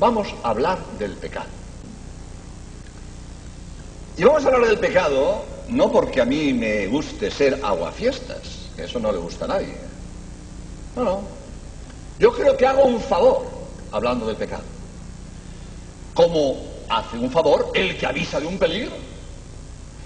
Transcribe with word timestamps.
vamos 0.00 0.34
a 0.42 0.48
hablar 0.48 0.78
del 0.98 1.12
pecado. 1.12 1.46
Y 4.16 4.24
vamos 4.24 4.44
a 4.44 4.48
hablar 4.48 4.66
del 4.70 4.78
pecado 4.80 5.44
no 5.68 5.92
porque 5.92 6.20
a 6.20 6.24
mí 6.24 6.52
me 6.52 6.88
guste 6.88 7.30
ser 7.30 7.60
aguafiestas, 7.62 8.40
que 8.74 8.84
eso 8.84 8.98
no 8.98 9.12
le 9.12 9.18
gusta 9.18 9.44
a 9.44 9.48
nadie. 9.48 9.76
No, 10.96 11.04
no. 11.04 11.20
Yo 12.18 12.32
creo 12.32 12.56
que 12.56 12.66
hago 12.66 12.84
un 12.84 13.00
favor 13.00 13.46
hablando 13.92 14.26
del 14.26 14.36
pecado. 14.36 14.64
Como 16.14 16.56
hace 16.88 17.16
un 17.16 17.30
favor 17.30 17.70
el 17.74 17.96
que 17.96 18.06
avisa 18.06 18.40
de 18.40 18.46
un 18.46 18.58
peligro. 18.58 18.96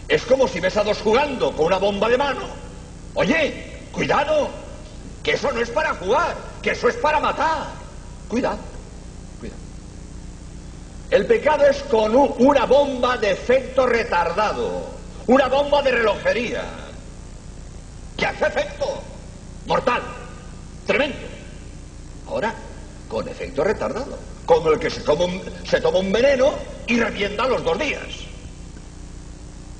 Es 0.07 0.23
como 0.27 0.47
si 0.47 0.61
ves 0.61 0.77
a 0.77 0.85
dos 0.85 1.01
jugando 1.01 1.51
con 1.57 1.67
una 1.67 1.79
bomba 1.79 2.09
de 2.09 2.19
mano. 2.19 2.43
Oye, 3.15 3.81
cuidado, 3.91 4.49
que 5.23 5.33
eso 5.33 5.51
no 5.51 5.61
es 5.61 5.71
para 5.71 5.95
jugar, 5.95 6.37
que 6.61 6.73
eso 6.73 6.89
es 6.89 6.97
para 6.97 7.21
matar. 7.21 7.69
Cuidado, 8.29 8.59
cuidado. 8.59 8.74
El 11.15 11.27
pecado 11.27 11.64
es 11.64 11.81
con 11.85 12.13
una 12.13 12.67
bomba 12.67 13.17
de 13.17 13.31
efecto 13.31 13.86
retardado, 13.86 14.85
una 15.29 15.46
bomba 15.46 15.81
de 15.81 15.93
relojería, 15.93 16.64
que 18.17 18.27
hace 18.27 18.46
efecto 18.46 19.00
mortal, 19.64 20.03
tremendo. 20.85 21.17
Ahora, 22.27 22.53
con 23.07 23.29
efecto 23.29 23.63
retardado, 23.63 24.18
como 24.45 24.71
el 24.73 24.81
que 24.81 24.90
se 24.90 25.03
toma 25.03 25.99
un, 26.00 26.11
veneno 26.11 26.53
y 26.89 26.99
revienta 26.99 27.46
los 27.46 27.62
dos 27.62 27.79
días. 27.79 28.09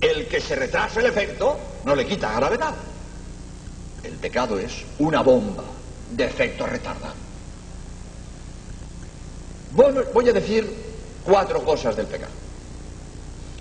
El 0.01 0.29
que 0.29 0.41
se 0.41 0.55
retrasa 0.55 1.01
el 1.01 1.07
efecto 1.07 1.59
no 1.85 1.97
le 1.97 2.07
quita 2.07 2.33
gravedad. 2.37 2.77
El 4.05 4.13
pecado 4.19 4.57
es 4.57 4.85
una 5.01 5.21
bomba 5.21 5.65
de 6.13 6.27
efecto 6.27 6.65
retardado. 6.65 7.25
Bueno, 9.73 10.03
voy 10.15 10.29
a 10.29 10.33
decir 10.33 10.84
cuatro 11.25 11.65
cosas 11.65 11.97
del 11.97 12.07
pecado. 12.07 12.33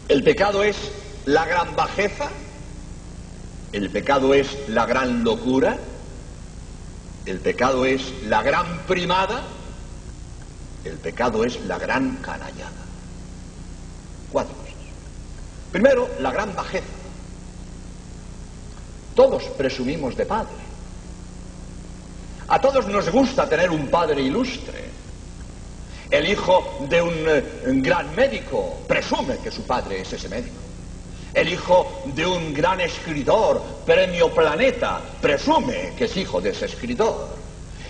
El 0.07 0.23
pecado 0.23 0.63
es 0.63 0.77
la 1.25 1.45
gran 1.45 1.75
bajeza, 1.75 2.29
el 3.71 3.89
pecado 3.89 4.33
es 4.33 4.69
la 4.69 4.85
gran 4.85 5.23
locura, 5.23 5.77
el 7.25 7.39
pecado 7.39 7.85
es 7.85 8.01
la 8.25 8.43
gran 8.43 8.79
primada, 8.85 9.43
el 10.83 10.97
pecado 10.97 11.45
es 11.45 11.59
la 11.61 11.79
gran 11.79 12.17
canallada. 12.17 12.71
Cuatro 14.31 14.53
cosas. 14.55 14.73
Primero, 15.71 16.09
la 16.19 16.31
gran 16.31 16.53
bajeza. 16.53 16.85
Todos 19.15 19.43
presumimos 19.57 20.15
de 20.17 20.25
padre. 20.25 20.63
A 22.47 22.59
todos 22.59 22.87
nos 22.87 23.09
gusta 23.09 23.47
tener 23.47 23.71
un 23.71 23.87
padre 23.87 24.21
ilustre. 24.21 24.82
El 26.13 26.29
hijo 26.29 26.77
de 26.81 27.01
un, 27.01 27.25
eh, 27.27 27.43
gran 27.81 28.15
médico 28.15 28.81
presume 28.87 29.39
que 29.39 29.49
su 29.49 29.63
padre 29.63 30.01
es 30.01 30.13
ese 30.13 30.29
médico. 30.29 30.57
El 31.33 31.49
hijo 31.49 32.03
de 32.13 32.23
un 32.23 32.53
gran 32.53 32.79
escritor, 32.81 33.59
premio 33.83 34.31
Planeta, 34.31 35.01
presume 35.19 35.93
que 35.97 36.05
es 36.05 36.15
hijo 36.15 36.39
de 36.39 36.51
ese 36.51 36.65
escritor. 36.65 37.29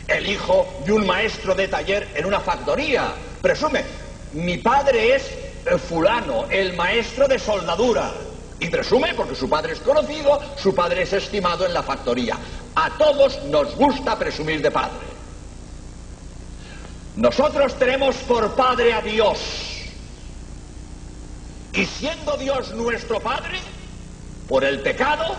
El 0.08 0.26
hijo 0.26 0.66
de 0.86 0.94
un 0.94 1.06
maestro 1.06 1.54
de 1.54 1.68
taller 1.68 2.08
en 2.16 2.24
una 2.24 2.40
factoría, 2.40 3.14
presume, 3.42 3.84
mi 4.32 4.58
padre 4.58 5.16
es 5.16 5.30
el 5.66 5.78
fulano, 5.78 6.46
el 6.50 6.78
maestro 6.78 7.28
de 7.28 7.38
soldadura. 7.38 8.10
Y 8.58 8.70
presume 8.70 9.14
porque 9.16 9.36
su 9.36 9.50
padre 9.50 9.74
es 9.74 9.80
conocido, 9.80 10.40
su 10.56 10.74
padre 10.74 11.02
es 11.02 11.12
estimado 11.12 11.66
en 11.66 11.74
la 11.74 11.84
factoría. 11.84 12.38
A 12.74 12.98
todos 12.98 13.44
nos 13.50 13.76
gusta 13.76 14.18
presumir 14.18 14.62
de 14.62 14.72
padre. 14.72 15.12
Nosotros 17.16 17.78
tenemos 17.78 18.16
por 18.17 18.56
padre 18.56 18.94
a 18.94 19.02
Dios. 19.02 19.38
Y 21.73 21.86
siendo 21.86 22.38
Dios 22.38 22.73
nuestro 22.73 23.20
padre, 23.20 23.59
por 24.47 24.64
el 24.64 24.80
pecado, 24.81 25.36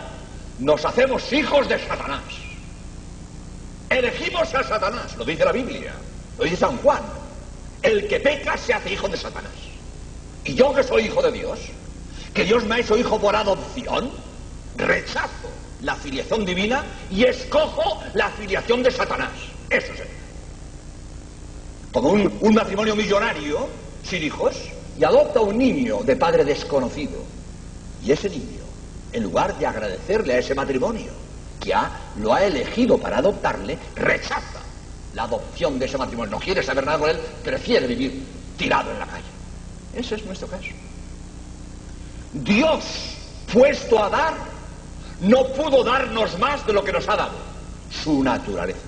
nos 0.61 0.85
hacemos 0.85 1.33
hijos 1.33 1.69
de 1.69 1.79
Satanás. 1.87 2.23
Elegimos 3.91 4.55
a 4.55 4.63
Satanás, 4.63 5.17
lo 5.17 5.25
dice 5.25 5.45
la 5.45 5.53
Biblia, 5.53 5.95
lo 6.39 6.45
dice 6.45 6.57
San 6.57 6.77
Juan. 6.79 7.03
El 7.83 8.09
que 8.09 8.21
peca 8.21 8.57
se 8.57 8.73
hace 8.73 8.93
hijo 8.93 9.09
de 9.09 9.17
Satanás. 9.17 9.53
Y 10.45 10.55
yo 10.55 10.73
que 10.75 10.83
soy 10.83 11.07
hijo 11.07 11.23
de 11.23 11.33
Dios, 11.33 11.59
que 12.33 12.45
Dios 12.45 12.65
me 12.65 12.77
ha 12.77 12.79
hecho 12.79 12.97
hijo 12.97 13.21
por 13.21 13.35
adopción, 13.35 14.11
rechazo 14.77 15.51
la 15.83 15.97
filiación 15.97 16.45
divina 16.45 16.85
y 17.11 17.25
escojo 17.25 18.03
la 18.15 18.31
filiación 18.31 18.83
de 18.83 18.91
Satanás. 18.91 19.33
Eso 19.71 19.93
es 19.93 20.24
Como 21.95 22.09
un, 22.09 22.39
un 22.41 22.55
matrimonio 22.55 22.97
millonario, 22.97 23.69
sin 24.03 24.21
hijos, 24.25 24.57
y 24.99 25.05
adopta 25.05 25.41
un 25.41 25.57
niño 25.57 26.03
de 26.03 26.17
padre 26.17 26.45
desconocido. 26.45 27.23
Y 28.05 28.11
ese 28.11 28.29
niño, 28.29 28.65
en 29.13 29.23
lugar 29.23 29.57
de 29.57 29.65
agradecerle 29.65 30.35
a 30.35 30.39
ese 30.39 30.57
matrimonio, 30.57 31.13
que 31.61 31.73
ha, 31.73 31.89
lo 32.19 32.35
ha 32.35 32.43
elegido 32.45 32.99
para 32.99 33.19
adoptarle, 33.19 33.79
rechaza 33.95 34.61
la 35.15 35.23
adopción 35.23 35.79
de 35.79 35.87
ese 35.87 35.97
matrimonio. 35.97 36.33
No 36.33 36.41
quiere 36.41 36.65
saber 36.65 36.85
nada 36.85 36.99
con 36.99 37.11
él, 37.11 37.19
prefiere 37.45 37.87
vivir 37.87 38.25
tirado 38.59 38.91
en 38.91 38.99
la 38.99 39.07
calle. 39.07 39.23
Ese 39.95 40.17
es 40.17 40.27
nuestro 40.27 40.49
caso. 40.49 40.71
Dios, 42.33 42.85
puesto 43.53 44.03
a 44.03 44.11
dar, 44.11 44.35
no 45.21 45.47
pudo 45.53 45.85
darnos 45.85 46.37
más 46.41 46.67
de 46.67 46.73
lo 46.73 46.83
que 46.83 46.91
nos 46.91 47.09
ha 47.09 47.15
dado, 47.15 47.37
su 48.03 48.21
naturaleza. 48.25 48.81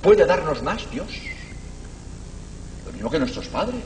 ¿Puede 0.00 0.24
darnos 0.24 0.62
más 0.62 0.88
Dios? 0.92 1.08
Mismo 2.98 3.12
que 3.12 3.20
nuestros 3.20 3.46
padres. 3.46 3.80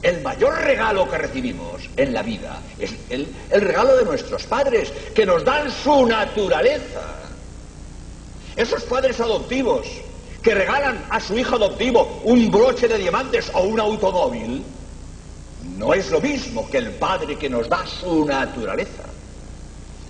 El 0.00 0.22
mayor 0.22 0.54
regalo 0.62 1.10
que 1.10 1.18
recibimos 1.18 1.82
en 1.96 2.12
la 2.12 2.22
vida 2.22 2.60
es 2.78 2.94
el, 3.10 3.26
regalo 3.50 3.96
de 3.96 4.04
nuestros 4.04 4.44
padres, 4.44 4.92
que 5.12 5.26
nos 5.26 5.44
dan 5.44 5.68
su 5.72 6.06
naturaleza. 6.06 7.02
Esos 8.54 8.84
padres 8.84 9.18
adoptivos 9.18 9.88
que 10.40 10.54
regalan 10.54 11.04
a 11.10 11.18
su 11.18 11.36
hijo 11.36 11.56
adoptivo 11.56 12.20
un 12.22 12.48
broche 12.48 12.86
de 12.86 12.96
diamantes 12.96 13.50
o 13.54 13.62
un 13.62 13.80
automóvil, 13.80 14.62
no 15.76 15.92
es 15.92 16.08
lo 16.12 16.20
mismo 16.20 16.70
que 16.70 16.78
el 16.78 16.90
padre 16.90 17.36
que 17.36 17.50
nos 17.50 17.68
da 17.68 17.84
su 17.84 18.24
naturaleza. 18.24 19.02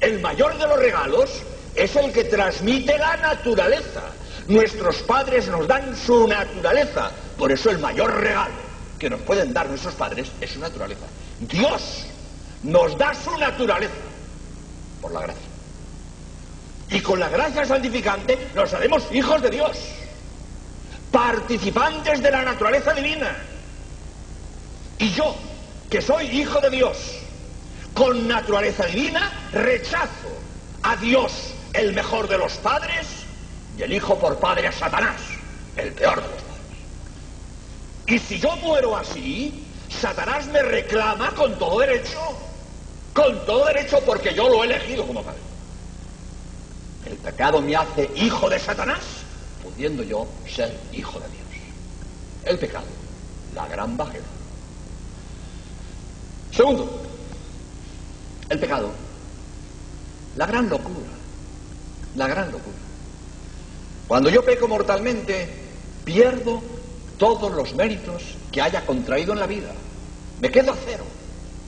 El 0.03 0.21
mayor 0.21 0.59
de 0.59 0.67
los 0.67 0.79
regalos 0.79 1.31
es 1.75 1.97
el 1.97 2.13
que 2.13 2.25
transmite 2.25 2.99
la 2.99 3.17
naturaleza. 3.17 4.03
Nuestros 4.49 4.97
padres 5.05 5.49
nos 5.49 5.67
dan 5.67 5.97
su 5.97 6.27
naturaleza. 6.27 7.11
Por 7.43 7.51
eso 7.51 7.71
el 7.71 7.81
mayor 7.81 8.21
regalo 8.21 8.55
que 9.01 9.11
nos 9.11 9.21
pueden 9.23 9.53
dar 9.53 9.69
nuestros 9.69 9.95
padres 9.95 10.31
es 10.41 10.53
su 10.53 10.61
naturaleza. 10.61 11.07
Dios 11.41 12.05
nos 12.63 12.97
da 12.97 13.13
su 13.15 13.37
naturaleza 13.37 13.93
por 15.01 15.11
la 15.11 15.23
gracia. 15.23 15.43
Y 16.89 17.01
con 17.01 17.19
la 17.19 17.29
gracia 17.29 17.67
santificante 17.67 18.39
nos 18.55 18.73
haremos 18.73 19.03
hijos 19.11 19.43
de 19.43 19.51
Dios, 19.51 19.77
participantes 21.11 22.23
de 22.23 22.31
la 22.31 22.43
naturaleza 22.43 22.95
divina. 22.95 23.37
Y 24.99 25.11
yo, 25.11 25.35
que 25.91 26.01
soy 26.01 26.27
hijo 26.27 26.61
de 26.61 26.71
Dios, 26.71 26.97
con 27.93 28.29
naturaleza 28.29 28.87
divina, 28.87 29.33
rechazo 29.51 30.31
a 30.85 30.95
Dios, 30.95 31.53
el 31.73 31.93
mejor 31.93 32.29
de 32.29 32.39
los 32.39 32.53
padres, 32.59 33.09
y 33.77 33.83
elijo 33.83 34.17
por 34.17 34.39
padre 34.39 34.69
a 34.69 34.73
Satanás, 34.73 35.21
el 35.77 35.91
peor 35.91 36.23
de 36.23 36.29
los 36.29 36.41
padres. 36.41 36.52
Y 38.13 38.19
si 38.19 38.39
yo 38.39 38.55
muero 38.59 38.95
así, 38.95 39.65
Satanás 39.89 40.47
me 40.49 40.61
reclama 40.61 41.31
con 41.31 41.59
todo 41.59 41.79
derecho, 41.79 42.21
con 43.15 43.43
todo 43.47 43.65
derecho 43.65 44.01
porque 44.05 44.35
yo 44.35 44.51
lo 44.51 44.63
he 44.63 44.67
elegido 44.67 45.07
como 45.07 45.23
padre. 45.23 45.41
El 47.07 47.17
pecado 47.17 47.63
me 47.63 47.75
hace 47.75 48.11
hijo 48.15 48.51
de 48.51 48.59
Satanás, 48.59 49.01
pudiendo 49.63 50.03
yo 50.03 50.27
ser 50.47 50.79
hijo 50.93 51.19
de 51.21 51.27
Dios. 51.29 51.47
El 52.45 52.59
pecado, 52.59 52.85
la 53.55 53.67
gran 53.69 53.97
bajeza. 53.97 54.27
Segundo, 56.55 57.01
el 58.51 58.59
pecado, 58.59 58.91
la 60.37 60.45
gran 60.45 60.69
locura, 60.69 61.09
la 62.15 62.27
gran 62.27 62.53
locura. 62.53 62.77
Cuando 64.07 64.29
yo 64.29 64.45
peco 64.45 64.69
mortalmente, 64.69 65.49
pierdo 66.05 66.72
todos 67.23 67.53
los 67.53 67.73
méritos 67.77 68.21
que 68.51 68.61
haya 68.61 68.85
contraído 68.85 69.33
en 69.33 69.39
la 69.39 69.47
vida. 69.47 69.71
Me 70.41 70.51
quedo 70.51 70.73
a 70.73 70.77
cero, 70.85 71.05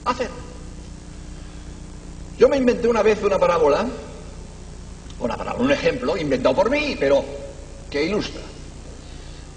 a 0.03 0.13
cero. 0.13 0.33
Yo 2.37 2.49
me 2.49 2.57
inventé 2.57 2.89
una 2.89 3.01
vez 3.01 3.23
una 3.23 3.39
parábola, 3.39 3.85
una 5.17 5.37
parábola, 5.37 5.63
un 5.63 5.71
ejemplo 5.71 6.17
inventado 6.17 6.53
por 6.53 6.69
mí, 6.69 6.97
pero 6.99 7.23
que 7.89 8.03
ilustra. 8.03 8.41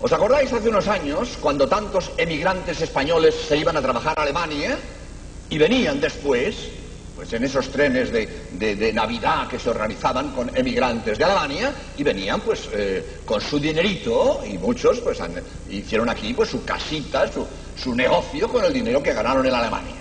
¿Os 0.00 0.12
acordáis 0.12 0.52
hace 0.52 0.68
unos 0.68 0.86
años 0.86 1.36
cuando 1.40 1.66
tantos 1.66 2.12
emigrantes 2.16 2.80
españoles 2.80 3.34
se 3.48 3.56
iban 3.56 3.76
a 3.76 3.82
trabajar 3.82 4.16
a 4.20 4.22
Alemania 4.22 4.78
y 5.50 5.58
venían 5.58 6.00
después 6.00 6.54
pues 7.18 7.32
en 7.32 7.42
esos 7.42 7.68
trenes 7.70 8.12
de, 8.12 8.92
Navidad 8.94 9.48
que 9.48 9.58
se 9.58 9.68
organizaban 9.70 10.30
con 10.30 10.56
emigrantes 10.56 11.18
de 11.18 11.24
Alemania 11.24 11.72
y 11.96 12.04
venían 12.04 12.40
pues 12.42 12.68
eh, 12.72 13.18
con 13.24 13.40
su 13.40 13.58
dinerito 13.58 14.40
y 14.48 14.56
muchos 14.56 15.00
pues 15.00 15.18
hicieron 15.68 16.08
aquí 16.08 16.32
pues 16.32 16.50
su 16.50 16.64
casita, 16.64 17.26
su, 17.26 17.44
su 17.76 17.92
negocio 17.92 18.48
con 18.48 18.64
el 18.64 18.72
dinero 18.72 19.02
que 19.02 19.12
ganaron 19.12 19.44
en 19.44 19.52
Alemania. 19.52 19.96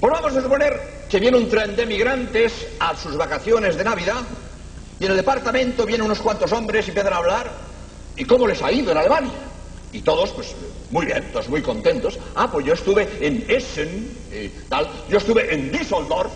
Pues 0.00 0.10
vamos 0.10 0.34
a 0.34 0.40
suponer 0.40 1.04
que 1.10 1.20
viene 1.20 1.36
un 1.36 1.46
tren 1.46 1.76
de 1.76 1.82
emigrantes 1.82 2.54
a 2.80 2.96
sus 2.96 3.14
vacaciones 3.14 3.76
de 3.76 3.84
Navidad 3.84 4.22
y 4.98 5.04
en 5.04 5.10
el 5.10 5.16
departamento 5.18 5.84
vienen 5.84 6.06
unos 6.06 6.20
cuantos 6.20 6.50
hombres 6.52 6.86
y 6.86 6.90
empiezan 6.90 7.12
a 7.12 7.16
hablar 7.16 7.50
y 8.16 8.24
cómo 8.24 8.46
les 8.46 8.62
ha 8.62 8.72
ido 8.72 8.92
en 8.92 8.96
Alemania. 8.96 9.47
Y 9.92 10.02
todos, 10.02 10.30
pues, 10.32 10.54
muy 10.90 11.06
bien, 11.06 11.24
todos 11.32 11.48
muy 11.48 11.62
contentos. 11.62 12.18
Ah, 12.34 12.50
pues 12.50 12.66
yo 12.66 12.74
estuve 12.74 13.08
en 13.20 13.44
Essen, 13.48 14.10
y 14.32 14.48
tal. 14.68 14.88
Yo 15.08 15.18
estuve 15.18 15.52
en 15.52 15.72
Düsseldorf. 15.72 16.32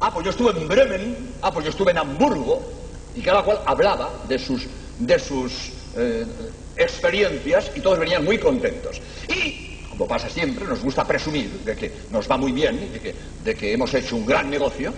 Ah, 0.00 0.12
pues 0.12 0.24
yo 0.24 0.30
estuve 0.30 0.58
en 0.58 0.68
Bremen. 0.68 1.32
Ah, 1.42 1.52
pues 1.52 1.64
yo 1.64 1.70
estuve 1.70 1.90
en 1.90 1.98
Hamburgo. 1.98 2.62
Y 3.14 3.20
cada 3.20 3.42
cual 3.42 3.60
hablaba 3.66 4.10
de 4.28 4.38
sus, 4.38 4.66
de 4.98 5.18
sus 5.18 5.70
eh, 5.96 6.26
experiencias 6.76 7.70
y 7.74 7.80
todos 7.80 7.98
venían 7.98 8.24
muy 8.24 8.38
contentos. 8.38 9.00
Y, 9.28 9.86
como 9.90 10.08
pasa 10.08 10.28
siempre, 10.28 10.64
nos 10.64 10.82
gusta 10.82 11.06
presumir 11.06 11.48
de 11.64 11.76
que 11.76 11.92
nos 12.10 12.28
va 12.28 12.36
muy 12.36 12.52
bien, 12.52 12.92
de 12.92 13.00
que, 13.00 13.14
de 13.44 13.54
que 13.54 13.72
hemos 13.72 13.92
hecho 13.94 14.16
un 14.16 14.26
gran 14.26 14.50
negocio. 14.50 14.92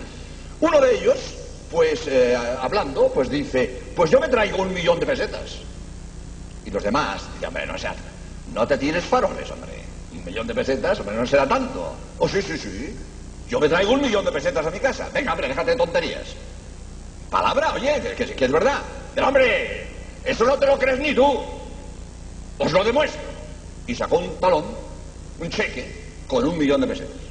Uno 0.59 0.81
de 0.81 0.97
ellos, 0.97 1.17
pues, 1.69 2.07
eh, 2.07 2.35
hablando, 2.35 3.11
pues 3.13 3.29
dice, 3.29 3.81
pues 3.95 4.09
yo 4.09 4.19
me 4.19 4.27
traigo 4.27 4.63
un 4.63 4.73
millón 4.73 4.99
de 4.99 5.05
pesetas. 5.05 5.57
Y 6.67 6.69
los 6.69 6.83
demás, 6.83 7.21
hombre, 7.47 7.65
no, 7.65 7.77
sea, 7.77 7.95
no 8.53 8.67
te 8.67 8.77
tires 8.77 9.05
faroles, 9.05 9.49
hombre. 9.49 9.71
Un 10.11 10.25
millón 10.25 10.45
de 10.45 10.53
pesetas, 10.53 10.99
hombre, 10.99 11.15
no 11.15 11.25
será 11.25 11.47
tanto. 11.47 11.95
Oh, 12.19 12.27
sí, 12.27 12.41
sí, 12.41 12.57
sí. 12.57 12.93
Yo 13.47 13.57
me 13.61 13.69
traigo 13.69 13.93
un 13.93 14.01
millón 14.01 14.25
de 14.25 14.33
pesetas 14.33 14.65
a 14.65 14.69
mi 14.69 14.77
casa. 14.77 15.07
Venga, 15.13 15.31
hombre, 15.31 15.47
déjate 15.47 15.71
de 15.71 15.77
tonterías. 15.77 16.25
Palabra, 17.29 17.73
oye, 17.73 18.13
que, 18.17 18.35
que, 18.35 18.45
es 18.45 18.51
verdad. 18.51 18.79
Pero, 19.15 19.29
hombre, 19.29 19.87
eso 20.25 20.43
no 20.43 20.59
te 20.59 20.65
lo 20.65 20.77
crees 20.77 20.99
ni 20.99 21.15
tú. 21.15 21.41
Os 22.57 22.71
lo 22.73 22.83
demuestro. 22.83 23.21
Y 23.87 23.95
sacó 23.95 24.17
un 24.17 24.37
talón, 24.37 24.65
un 25.39 25.49
cheque, 25.49 26.03
con 26.27 26.45
un 26.45 26.57
millón 26.57 26.81
de 26.81 26.87
pesetas. 26.87 27.21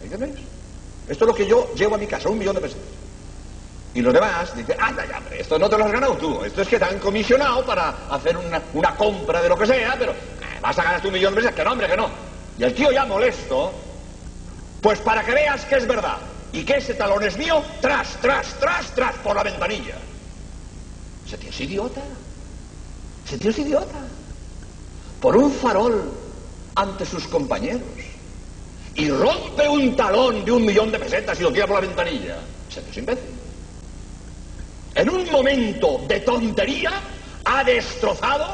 ¿Ahí 0.00 0.08
tenéis? 0.08 0.38
Esto 1.08 1.24
es 1.24 1.28
lo 1.28 1.34
que 1.34 1.48
yo 1.48 1.74
llevo 1.74 1.96
a 1.96 1.98
mi 1.98 2.06
casa, 2.06 2.28
un 2.28 2.38
millón 2.38 2.54
de 2.54 2.60
pesetas. 2.60 3.01
Y 3.94 4.00
los 4.00 4.14
demás 4.14 4.56
dicen, 4.56 4.76
anda 4.80 5.04
ya, 5.06 5.18
hombre, 5.18 5.40
esto 5.40 5.58
no 5.58 5.68
te 5.68 5.76
lo 5.76 5.84
has 5.84 5.92
ganado 5.92 6.14
tú, 6.16 6.42
esto 6.44 6.62
es 6.62 6.68
que 6.68 6.78
te 6.78 6.84
han 6.84 6.98
comisionado 6.98 7.64
para 7.64 7.94
hacer 8.08 8.36
una, 8.38 8.96
compra 8.96 9.42
de 9.42 9.50
lo 9.50 9.56
que 9.56 9.66
sea, 9.66 9.96
pero 9.98 10.12
eh, 10.12 10.58
vas 10.62 10.78
a 10.78 10.82
ganar 10.82 11.02
tu 11.02 11.10
millón 11.10 11.34
de 11.34 11.42
veces, 11.42 11.54
que 11.54 11.62
no, 11.62 11.72
hombre, 11.72 11.88
que 11.88 11.96
no. 11.96 12.08
Y 12.58 12.64
el 12.64 12.74
tío 12.74 12.90
ya 12.90 13.04
molesto, 13.04 13.72
pues 14.80 14.98
para 15.00 15.22
que 15.22 15.32
veas 15.32 15.64
que 15.66 15.76
es 15.76 15.86
verdad 15.86 16.16
y 16.52 16.64
que 16.64 16.78
ese 16.78 16.94
talón 16.94 17.22
es 17.22 17.36
mío, 17.36 17.62
tras, 17.82 18.16
tras, 18.22 18.58
tras, 18.58 18.94
tras, 18.94 19.14
por 19.16 19.36
la 19.36 19.42
ventanilla. 19.42 19.96
Ese 21.26 21.36
tío 21.36 21.50
es 21.50 21.60
idiota. 21.60 22.00
Ese 23.26 23.38
tío 23.38 23.50
es 23.50 23.58
idiota. 23.58 23.98
Por 25.20 25.36
un 25.36 25.52
farol 25.52 26.12
ante 26.74 27.04
sus 27.04 27.26
compañeros. 27.28 27.82
Y 28.94 29.08
rompe 29.10 29.68
un 29.68 29.96
talón 29.96 30.44
de 30.44 30.52
un 30.52 30.64
millón 30.64 30.92
de 30.92 30.98
pesetas 30.98 31.38
y 31.40 31.42
lo 31.42 31.52
tira 31.52 31.66
por 31.66 31.76
la 31.76 31.86
ventanilla. 31.86 32.38
Ese 32.68 32.80
tío 32.82 32.90
es 32.90 32.96
imbécil 32.98 33.31
en 35.02 35.10
un 35.10 35.28
momento 35.32 36.00
de 36.06 36.20
tontería, 36.20 36.92
ha 37.44 37.64
destrozado 37.64 38.46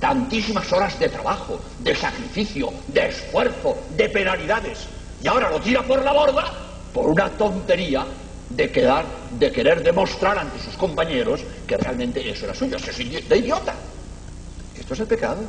tantísimas 0.00 0.72
horas 0.72 0.98
de 0.98 1.08
trabajo, 1.08 1.60
de 1.78 1.94
sacrificio, 1.94 2.72
de 2.88 3.06
esfuerzo, 3.06 3.78
de 3.96 4.08
penalidades. 4.08 4.80
Y 5.22 5.28
ahora 5.28 5.50
lo 5.50 5.60
tira 5.60 5.82
por 5.82 6.02
la 6.02 6.12
borda 6.12 6.52
por 6.92 7.06
una 7.06 7.30
tontería 7.30 8.06
de, 8.50 8.72
quedar, 8.72 9.04
de 9.38 9.52
querer 9.52 9.84
demostrar 9.84 10.36
ante 10.36 10.58
sus 10.58 10.74
compañeros 10.74 11.42
que 11.64 11.76
realmente 11.76 12.28
eso 12.28 12.46
era 12.46 12.54
suyo. 12.54 12.76
Eso 12.76 12.90
es 12.90 13.28
de 13.28 13.38
idiota. 13.38 13.74
Esto 14.76 14.94
es 14.94 15.00
el 15.00 15.06
pecado. 15.06 15.42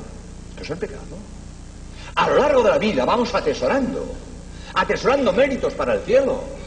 Esto 0.51 0.61
es 0.61 0.69
el 0.69 0.77
pecado. 0.77 1.17
A 2.13 2.29
lo 2.29 2.37
largo 2.37 2.61
de 2.61 2.69
la 2.69 2.77
vida 2.77 3.03
vamos 3.03 3.33
atesorando, 3.33 4.13
atesorando 4.75 5.33
méritos 5.33 5.73
para 5.73 5.95
el 5.95 6.01
cielo 6.01 6.58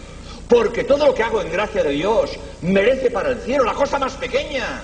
porque 0.52 0.84
todo 0.84 1.06
lo 1.06 1.14
que 1.14 1.22
hago 1.22 1.40
en 1.40 1.50
gracia 1.50 1.82
de 1.82 1.92
Dios 1.92 2.38
merece 2.60 3.10
para 3.10 3.30
el 3.30 3.40
cielo 3.40 3.64
la 3.64 3.72
cosa 3.72 3.98
más 3.98 4.12
pequeña. 4.16 4.82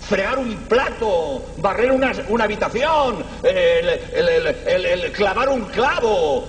Fregar 0.00 0.40
un 0.40 0.56
plato, 0.64 1.40
barrer 1.58 1.92
una, 1.92 2.12
habitación, 2.42 3.24
clavar 5.12 5.48
un 5.50 5.66
clavo, 5.66 6.44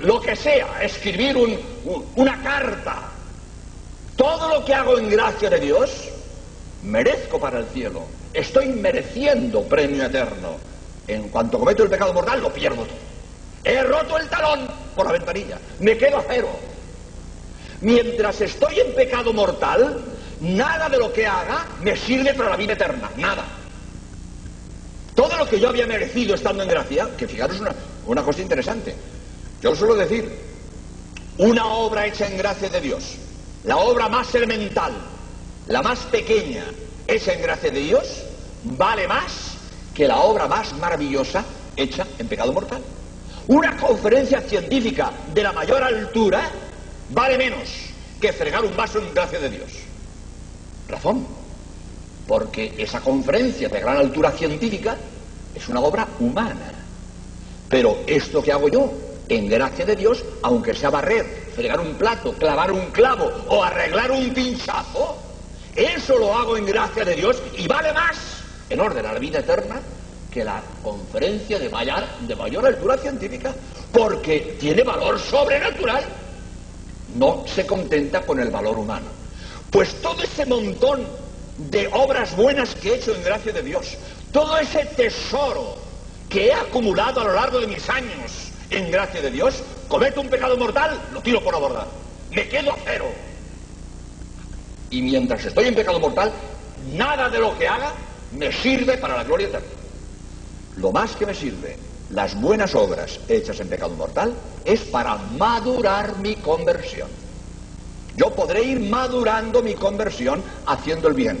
lo 0.00 0.20
que 0.20 0.34
sea, 0.34 0.82
escribir 0.82 1.36
una 2.16 2.42
carta. 2.42 3.10
Todo 4.16 4.48
lo 4.48 4.64
que 4.64 4.74
hago 4.74 4.98
en 4.98 5.08
gracia 5.08 5.48
de 5.48 5.60
Dios 5.60 6.08
merezco 6.82 7.38
para 7.38 7.60
el 7.60 7.66
cielo. 7.66 8.02
Estoy 8.34 8.70
mereciendo 8.70 9.62
premio 9.62 10.04
eterno. 10.04 10.56
En 11.06 11.28
cuanto 11.28 11.60
cometo 11.60 11.84
el 11.84 11.90
pecado 11.90 12.12
mortal, 12.12 12.40
lo 12.40 12.52
pierdo 12.52 12.82
todo. 12.82 13.06
He 13.62 13.82
roto 13.84 14.18
el 14.18 14.28
talón 14.28 14.66
por 14.96 15.06
la 15.06 15.12
ventanilla. 15.12 15.58
Me 15.78 15.96
quedo 15.96 16.18
a 16.18 16.24
cero. 16.28 16.48
Mientras 17.86 18.40
estoy 18.40 18.80
en 18.80 18.96
pecado 18.96 19.32
mortal, 19.32 20.02
nada 20.40 20.88
de 20.88 20.98
lo 20.98 21.12
que 21.12 21.24
haga 21.24 21.66
me 21.82 21.96
sirve 21.96 22.34
para 22.34 22.50
la 22.50 22.56
vida 22.56 22.72
eterna, 22.72 23.08
nada. 23.16 23.44
Todo 25.14 25.36
lo 25.36 25.48
que 25.48 25.60
yo 25.60 25.68
había 25.68 25.86
merecido 25.86 26.34
estando 26.34 26.64
en 26.64 26.68
gracia, 26.68 27.10
que 27.16 27.28
fijaros 27.28 27.60
una, 27.60 27.72
una 28.06 28.24
cosa 28.24 28.42
interesante, 28.42 28.92
yo 29.62 29.72
suelo 29.76 29.94
decir, 29.94 30.28
una 31.38 31.64
obra 31.66 32.06
hecha 32.06 32.26
en 32.26 32.36
gracia 32.36 32.68
de 32.68 32.80
Dios, 32.80 33.18
la 33.62 33.76
obra 33.76 34.08
más 34.08 34.34
elemental, 34.34 34.92
la 35.68 35.80
más 35.80 36.00
pequeña, 36.06 36.64
hecha 37.06 37.34
en 37.34 37.42
gracia 37.42 37.70
de 37.70 37.78
Dios, 37.78 38.24
vale 38.64 39.06
más 39.06 39.58
que 39.94 40.08
la 40.08 40.16
obra 40.16 40.48
más 40.48 40.72
maravillosa 40.72 41.44
hecha 41.76 42.04
en 42.18 42.26
pecado 42.26 42.52
mortal. 42.52 42.82
Una 43.46 43.76
conferencia 43.76 44.40
científica 44.40 45.12
de 45.32 45.42
la 45.44 45.52
mayor 45.52 45.84
altura 45.84 46.50
vale 47.10 47.38
menos 47.38 47.68
que 48.20 48.32
fregar 48.32 48.64
un 48.64 48.76
vaso 48.76 48.98
en 48.98 49.12
gracia 49.12 49.38
de 49.38 49.50
Dios. 49.50 49.70
Razón. 50.88 51.26
Porque 52.26 52.74
esa 52.78 53.00
conferencia 53.00 53.68
de 53.68 53.80
gran 53.80 53.98
altura 53.98 54.32
científica 54.32 54.96
es 55.54 55.68
una 55.68 55.80
obra 55.80 56.08
humana. 56.18 56.72
Pero 57.68 57.98
esto 58.06 58.42
que 58.42 58.52
hago 58.52 58.68
yo, 58.68 58.92
en 59.28 59.48
gracia 59.48 59.84
de 59.84 59.96
Dios, 59.96 60.24
aunque 60.42 60.74
sea 60.74 60.90
barrer, 60.90 61.24
fregar 61.54 61.80
un 61.80 61.94
plato, 61.94 62.32
clavar 62.32 62.70
un 62.72 62.86
clavo 62.90 63.30
o 63.48 63.62
arreglar 63.62 64.10
un 64.10 64.32
pinchazo, 64.32 65.16
eso 65.74 66.18
lo 66.18 66.34
hago 66.34 66.56
en 66.56 66.66
gracia 66.66 67.04
de 67.04 67.14
Dios 67.14 67.42
y 67.56 67.66
vale 67.66 67.92
más, 67.92 68.16
en 68.70 68.80
orden 68.80 69.04
a 69.04 69.12
la 69.12 69.18
vida 69.18 69.40
eterna, 69.40 69.80
que 70.30 70.44
la 70.44 70.62
conferencia 70.82 71.58
de 71.58 71.68
mayor, 71.68 72.04
de 72.20 72.36
mayor 72.36 72.66
altura 72.66 72.98
científica, 72.98 73.54
porque 73.92 74.56
tiene 74.60 74.82
valor 74.82 75.18
sobrenatural 75.18 76.04
no 77.14 77.44
se 77.46 77.66
contenta 77.66 78.22
con 78.22 78.40
el 78.40 78.50
valor 78.50 78.78
humano. 78.78 79.06
Pues 79.70 80.00
todo 80.00 80.22
ese 80.22 80.46
montón 80.46 81.06
de 81.58 81.88
obras 81.92 82.36
buenas 82.36 82.74
que 82.74 82.90
he 82.90 82.94
hecho 82.96 83.14
en 83.14 83.22
gracia 83.22 83.52
de 83.52 83.62
Dios, 83.62 83.96
todo 84.32 84.58
ese 84.58 84.84
tesoro 84.84 85.76
que 86.28 86.48
he 86.48 86.52
acumulado 86.52 87.20
a 87.20 87.24
lo 87.24 87.34
largo 87.34 87.60
de 87.60 87.66
mis 87.66 87.88
años 87.88 88.50
en 88.70 88.90
gracia 88.90 89.22
de 89.22 89.30
Dios, 89.30 89.62
cometo 89.88 90.20
un 90.20 90.28
pecado 90.28 90.56
mortal, 90.56 91.00
lo 91.12 91.20
tiro 91.22 91.42
por 91.42 91.54
la 91.54 91.60
borda. 91.60 91.86
Me 92.30 92.48
quedo 92.48 92.72
a 92.72 92.76
cero. 92.84 93.06
Y 94.90 95.02
mientras 95.02 95.44
estoy 95.44 95.66
en 95.66 95.74
pecado 95.74 96.00
mortal, 96.00 96.32
nada 96.92 97.28
de 97.28 97.38
lo 97.38 97.56
que 97.56 97.66
haga 97.66 97.92
me 98.32 98.52
sirve 98.52 98.98
para 98.98 99.16
la 99.16 99.24
gloria 99.24 99.46
eterna. 99.46 99.68
Lo 100.76 100.92
más 100.92 101.16
que 101.16 101.26
me 101.26 101.34
sirve 101.34 101.85
las 102.10 102.40
buenas 102.40 102.74
obras 102.74 103.18
hechas 103.28 103.58
en 103.60 103.68
pecado 103.68 103.94
mortal 103.94 104.32
es 104.64 104.80
para 104.82 105.16
madurar 105.16 106.18
mi 106.18 106.36
conversión. 106.36 107.08
Yo 108.16 108.30
podré 108.30 108.62
ir 108.62 108.80
madurando 108.80 109.62
mi 109.62 109.74
conversión 109.74 110.42
haciendo 110.66 111.08
el 111.08 111.14
bien, 111.14 111.38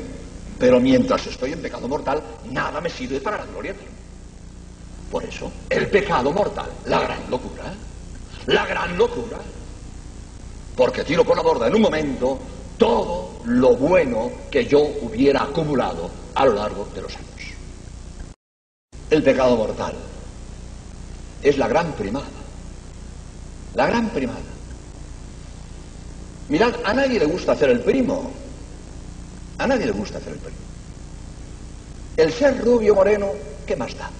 pero 0.58 0.80
mientras 0.80 1.26
estoy 1.26 1.52
en 1.52 1.62
pecado 1.62 1.88
mortal, 1.88 2.22
nada 2.50 2.80
me 2.80 2.90
sirve 2.90 3.20
para 3.20 3.38
la 3.38 3.46
gloria 3.46 3.70
eterna. 3.72 3.90
Por 5.10 5.24
eso, 5.24 5.50
el 5.70 5.88
pecado 5.88 6.32
mortal, 6.32 6.68
la 6.86 7.00
gran 7.00 7.30
locura, 7.30 7.72
la 8.46 8.66
gran 8.66 8.98
locura, 8.98 9.38
porque 10.76 11.04
tiro 11.04 11.24
por 11.24 11.36
la 11.36 11.42
borda 11.42 11.68
en 11.68 11.76
un 11.76 11.82
momento 11.82 12.38
todo 12.76 13.38
lo 13.44 13.76
bueno 13.76 14.30
que 14.50 14.66
yo 14.66 14.80
hubiera 14.80 15.44
acumulado 15.44 16.10
a 16.34 16.44
lo 16.44 16.54
largo 16.54 16.88
de 16.94 17.02
los 17.02 17.16
años. 17.16 17.26
El 19.08 19.22
pecado 19.22 19.56
mortal 19.56 19.94
es 21.48 21.58
la 21.58 21.68
gran 21.68 21.92
primada. 21.92 22.26
La 23.74 23.86
gran 23.86 24.08
primada. 24.10 24.40
Mirad, 26.48 26.74
a 26.84 26.94
nadie 26.94 27.18
le 27.18 27.26
gusta 27.26 27.52
hacer 27.52 27.70
el 27.70 27.80
primo. 27.80 28.30
A 29.58 29.66
nadie 29.66 29.86
le 29.86 29.92
gusta 29.92 30.18
hacer 30.18 30.32
el 30.32 30.38
primo. 30.38 30.58
El 32.16 32.32
ser 32.32 32.64
rubio 32.64 32.94
moreno, 32.94 33.30
¿qué 33.66 33.76
más 33.76 33.96
da? 33.96 34.10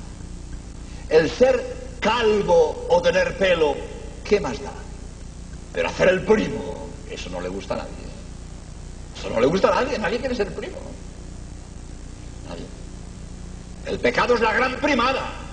El 1.08 1.30
ser 1.30 1.76
calvo 2.00 2.86
o 2.90 3.00
tener 3.00 3.36
pelo, 3.38 3.74
¿qué 4.24 4.40
más 4.40 4.60
da? 4.62 4.72
Pero 5.72 5.88
hacer 5.88 6.08
el 6.08 6.22
primo, 6.22 6.88
eso 7.10 7.30
no 7.30 7.40
le 7.40 7.48
gusta 7.48 7.74
a 7.74 7.78
nadie. 7.78 7.90
Eso 9.18 9.30
no 9.30 9.40
le 9.40 9.46
gusta 9.46 9.68
a 9.68 9.82
nadie, 9.82 9.98
nadie 9.98 10.18
quiere 10.18 10.34
ser 10.34 10.52
primo. 10.54 10.76
Nadie. 12.48 12.66
El 13.86 13.98
pecado 13.98 14.34
es 14.34 14.40
la 14.40 14.52
gran 14.52 14.76
primada. 14.76 15.45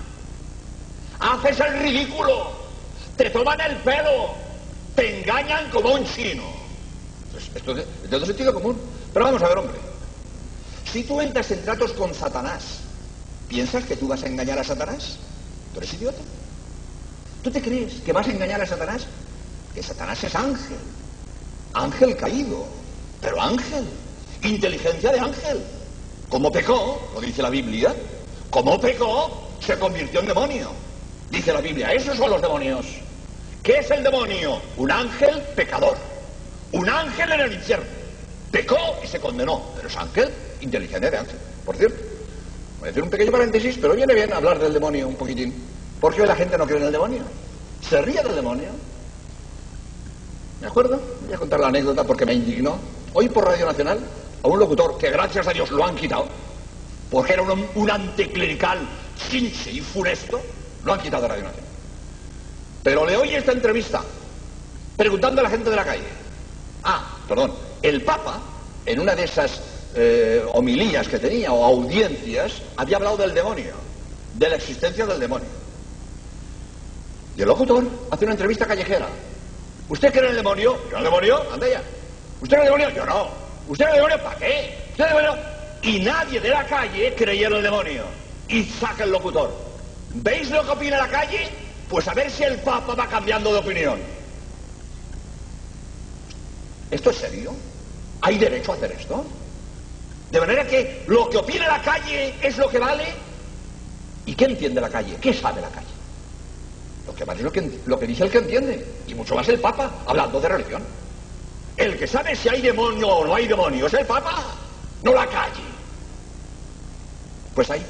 Haces 1.24 1.58
el 1.58 1.78
ridículo, 1.78 2.52
te 3.16 3.30
toman 3.30 3.58
el 3.58 3.76
pelo, 3.78 4.34
te 4.94 5.20
engañan 5.20 5.70
como 5.70 5.94
un 5.94 6.04
chino. 6.04 6.42
Pues 7.32 7.50
esto 7.54 7.70
es 7.70 7.78
de, 7.78 7.84
de 8.02 8.08
todo 8.08 8.26
sentido 8.26 8.52
común. 8.52 8.78
Pero 9.10 9.24
vamos 9.24 9.42
a 9.42 9.48
ver, 9.48 9.56
hombre. 9.56 9.78
Si 10.92 11.02
tú 11.02 11.22
entras 11.22 11.50
en 11.50 11.64
tratos 11.64 11.92
con 11.92 12.12
Satanás, 12.12 12.80
¿piensas 13.48 13.84
que 13.84 13.96
tú 13.96 14.06
vas 14.06 14.22
a 14.22 14.26
engañar 14.26 14.58
a 14.58 14.64
Satanás? 14.64 15.16
¿Tú 15.72 15.78
eres 15.78 15.94
idiota? 15.94 16.20
¿Tú 17.42 17.50
te 17.50 17.62
crees 17.62 18.02
que 18.02 18.12
vas 18.12 18.28
a 18.28 18.30
engañar 18.30 18.60
a 18.60 18.66
Satanás? 18.66 19.06
Que 19.74 19.82
Satanás 19.82 20.22
es 20.22 20.34
ángel. 20.34 20.76
Ángel 21.72 22.16
caído. 22.18 22.66
Pero 23.22 23.40
ángel. 23.40 23.86
Inteligencia 24.42 25.10
de 25.10 25.20
ángel. 25.20 25.64
Como 26.28 26.52
pecó, 26.52 27.00
lo 27.14 27.20
dice 27.22 27.40
la 27.40 27.48
Biblia, 27.48 27.94
como 28.50 28.78
pecó, 28.78 29.48
se 29.60 29.78
convirtió 29.78 30.20
en 30.20 30.26
demonio. 30.26 30.84
Dice 31.30 31.52
la 31.52 31.60
Biblia, 31.60 31.92
esos 31.92 32.16
son 32.16 32.30
los 32.30 32.40
demonios. 32.40 32.86
¿Qué 33.62 33.78
es 33.78 33.90
el 33.90 34.02
demonio? 34.02 34.60
Un 34.76 34.90
ángel 34.90 35.40
pecador. 35.56 35.96
Un 36.72 36.88
ángel 36.88 37.32
en 37.32 37.40
el 37.40 37.52
infierno. 37.54 37.86
Pecó 38.50 38.98
y 39.02 39.06
se 39.06 39.18
condenó. 39.18 39.62
Pero 39.76 39.88
es 39.88 39.96
ángel, 39.96 40.30
inteligencia 40.60 41.10
de 41.10 41.18
ángel. 41.18 41.38
Por 41.64 41.76
cierto, 41.76 41.96
voy 42.78 42.88
a 42.88 42.90
hacer 42.90 43.02
un 43.02 43.10
pequeño 43.10 43.32
paréntesis, 43.32 43.78
pero 43.80 43.94
viene 43.94 44.14
bien 44.14 44.32
hablar 44.32 44.58
del 44.58 44.74
demonio 44.74 45.08
un 45.08 45.16
poquitín. 45.16 45.54
¿Por 46.00 46.14
qué 46.14 46.26
la 46.26 46.36
gente 46.36 46.58
no 46.58 46.66
cree 46.66 46.78
en 46.78 46.84
el 46.84 46.92
demonio? 46.92 47.22
Se 47.88 48.02
ríe 48.02 48.22
del 48.22 48.34
demonio. 48.34 48.68
¿De 50.60 50.66
acuerdo? 50.66 51.00
Voy 51.24 51.34
a 51.34 51.38
contar 51.38 51.60
la 51.60 51.68
anécdota 51.68 52.04
porque 52.04 52.26
me 52.26 52.34
indignó. 52.34 52.78
Hoy 53.14 53.28
por 53.28 53.46
Radio 53.46 53.66
Nacional, 53.66 54.00
a 54.42 54.48
un 54.48 54.58
locutor 54.58 54.98
que 54.98 55.10
gracias 55.10 55.46
a 55.46 55.52
Dios 55.52 55.70
lo 55.70 55.86
han 55.86 55.96
quitado, 55.96 56.26
porque 57.10 57.32
era 57.32 57.42
un, 57.42 57.66
un 57.74 57.90
anticlerical 57.90 58.80
chinche 59.30 59.70
y 59.70 59.80
funesto, 59.80 60.40
lo 60.84 60.92
han 60.92 61.00
quitado 61.00 61.26
Radio 61.28 61.44
Nacional. 61.44 61.70
Pero 62.82 63.06
le 63.06 63.16
oí 63.16 63.34
esta 63.34 63.52
entrevista, 63.52 64.02
preguntando 64.96 65.40
a 65.40 65.44
la 65.44 65.50
gente 65.50 65.70
de 65.70 65.76
la 65.76 65.84
calle. 65.84 66.04
Ah, 66.82 67.16
perdón, 67.26 67.52
el 67.82 68.02
Papa, 68.02 68.40
en 68.84 69.00
una 69.00 69.14
de 69.14 69.24
esas 69.24 69.60
eh, 69.94 70.44
homilías 70.52 71.08
que 71.08 71.18
tenía 71.18 71.52
o 71.52 71.64
audiencias, 71.64 72.60
había 72.76 72.98
hablado 72.98 73.16
del 73.16 73.32
demonio, 73.32 73.74
de 74.34 74.50
la 74.50 74.56
existencia 74.56 75.06
del 75.06 75.18
demonio. 75.18 75.48
Y 77.36 77.40
el 77.40 77.48
locutor 77.48 77.84
hace 78.10 78.24
una 78.24 78.34
entrevista 78.34 78.66
callejera. 78.66 79.08
¿Usted 79.88 80.10
cree 80.10 80.24
en 80.24 80.30
el 80.30 80.36
demonio? 80.36 80.78
¿Yo 80.90 80.92
en 80.92 80.98
el 80.98 81.04
demonio? 81.04 81.42
Anda 81.52 81.68
ya. 81.68 81.82
¿Usted 82.40 82.56
cree 82.56 82.68
en 82.68 82.74
el 82.74 82.78
demonio? 82.78 82.90
Yo 82.90 83.06
no. 83.06 83.28
¿Usted 83.68 83.86
cree 83.86 83.98
en 83.98 84.04
el 84.04 84.10
demonio? 84.10 84.24
¿Para 84.24 84.38
qué? 84.38 84.78
¿Usted 84.90 85.04
en 85.04 85.10
el 85.10 85.16
demonio? 85.16 85.44
Y 85.82 86.00
nadie 86.00 86.40
de 86.40 86.48
la 86.50 86.66
calle 86.66 87.14
creía 87.14 87.46
en 87.46 87.54
el 87.54 87.62
demonio. 87.62 88.04
Y 88.48 88.64
saca 88.64 89.04
el 89.04 89.10
locutor. 89.10 89.63
¿Veis 90.14 90.50
lo 90.50 90.64
que 90.64 90.70
opina 90.70 90.98
la 90.98 91.08
calle? 91.08 91.48
Pues 91.88 92.06
a 92.06 92.14
ver 92.14 92.30
si 92.30 92.44
el 92.44 92.58
Papa 92.58 92.94
va 92.94 93.08
cambiando 93.08 93.52
de 93.52 93.58
opinión. 93.58 93.98
¿Esto 96.90 97.10
es 97.10 97.16
serio? 97.16 97.52
¿Hay 98.20 98.38
derecho 98.38 98.72
a 98.72 98.76
hacer 98.76 98.92
esto? 98.92 99.24
De 100.30 100.40
manera 100.40 100.66
que 100.66 101.04
lo 101.08 101.28
que 101.28 101.36
opina 101.36 101.66
la 101.66 101.82
calle 101.82 102.34
es 102.40 102.56
lo 102.56 102.68
que 102.68 102.78
vale. 102.78 103.04
¿Y 104.26 104.34
qué 104.34 104.44
entiende 104.44 104.80
la 104.80 104.88
calle? 104.88 105.16
¿Qué 105.20 105.34
sabe 105.34 105.60
la 105.60 105.68
calle? 105.68 105.86
Lo 107.06 107.14
que 107.14 107.24
vale 107.24 107.40
es 107.40 107.44
lo 107.44 107.52
que, 107.52 107.80
lo 107.84 107.98
que 107.98 108.06
dice 108.06 108.24
el 108.24 108.30
que 108.30 108.38
entiende. 108.38 108.86
Y 109.08 109.14
mucho 109.14 109.34
más 109.34 109.48
el 109.48 109.60
Papa, 109.60 109.90
hablando 110.06 110.40
de 110.40 110.48
religión. 110.48 110.82
El 111.76 111.98
que 111.98 112.06
sabe 112.06 112.36
si 112.36 112.48
hay 112.48 112.62
demonio 112.62 113.08
o 113.08 113.26
no 113.26 113.34
hay 113.34 113.48
demonio 113.48 113.86
es 113.86 113.94
el 113.94 114.06
Papa, 114.06 114.44
no 115.02 115.12
la 115.12 115.26
calle. 115.26 115.73
Pues 117.54 117.70
ahí, 117.70 117.86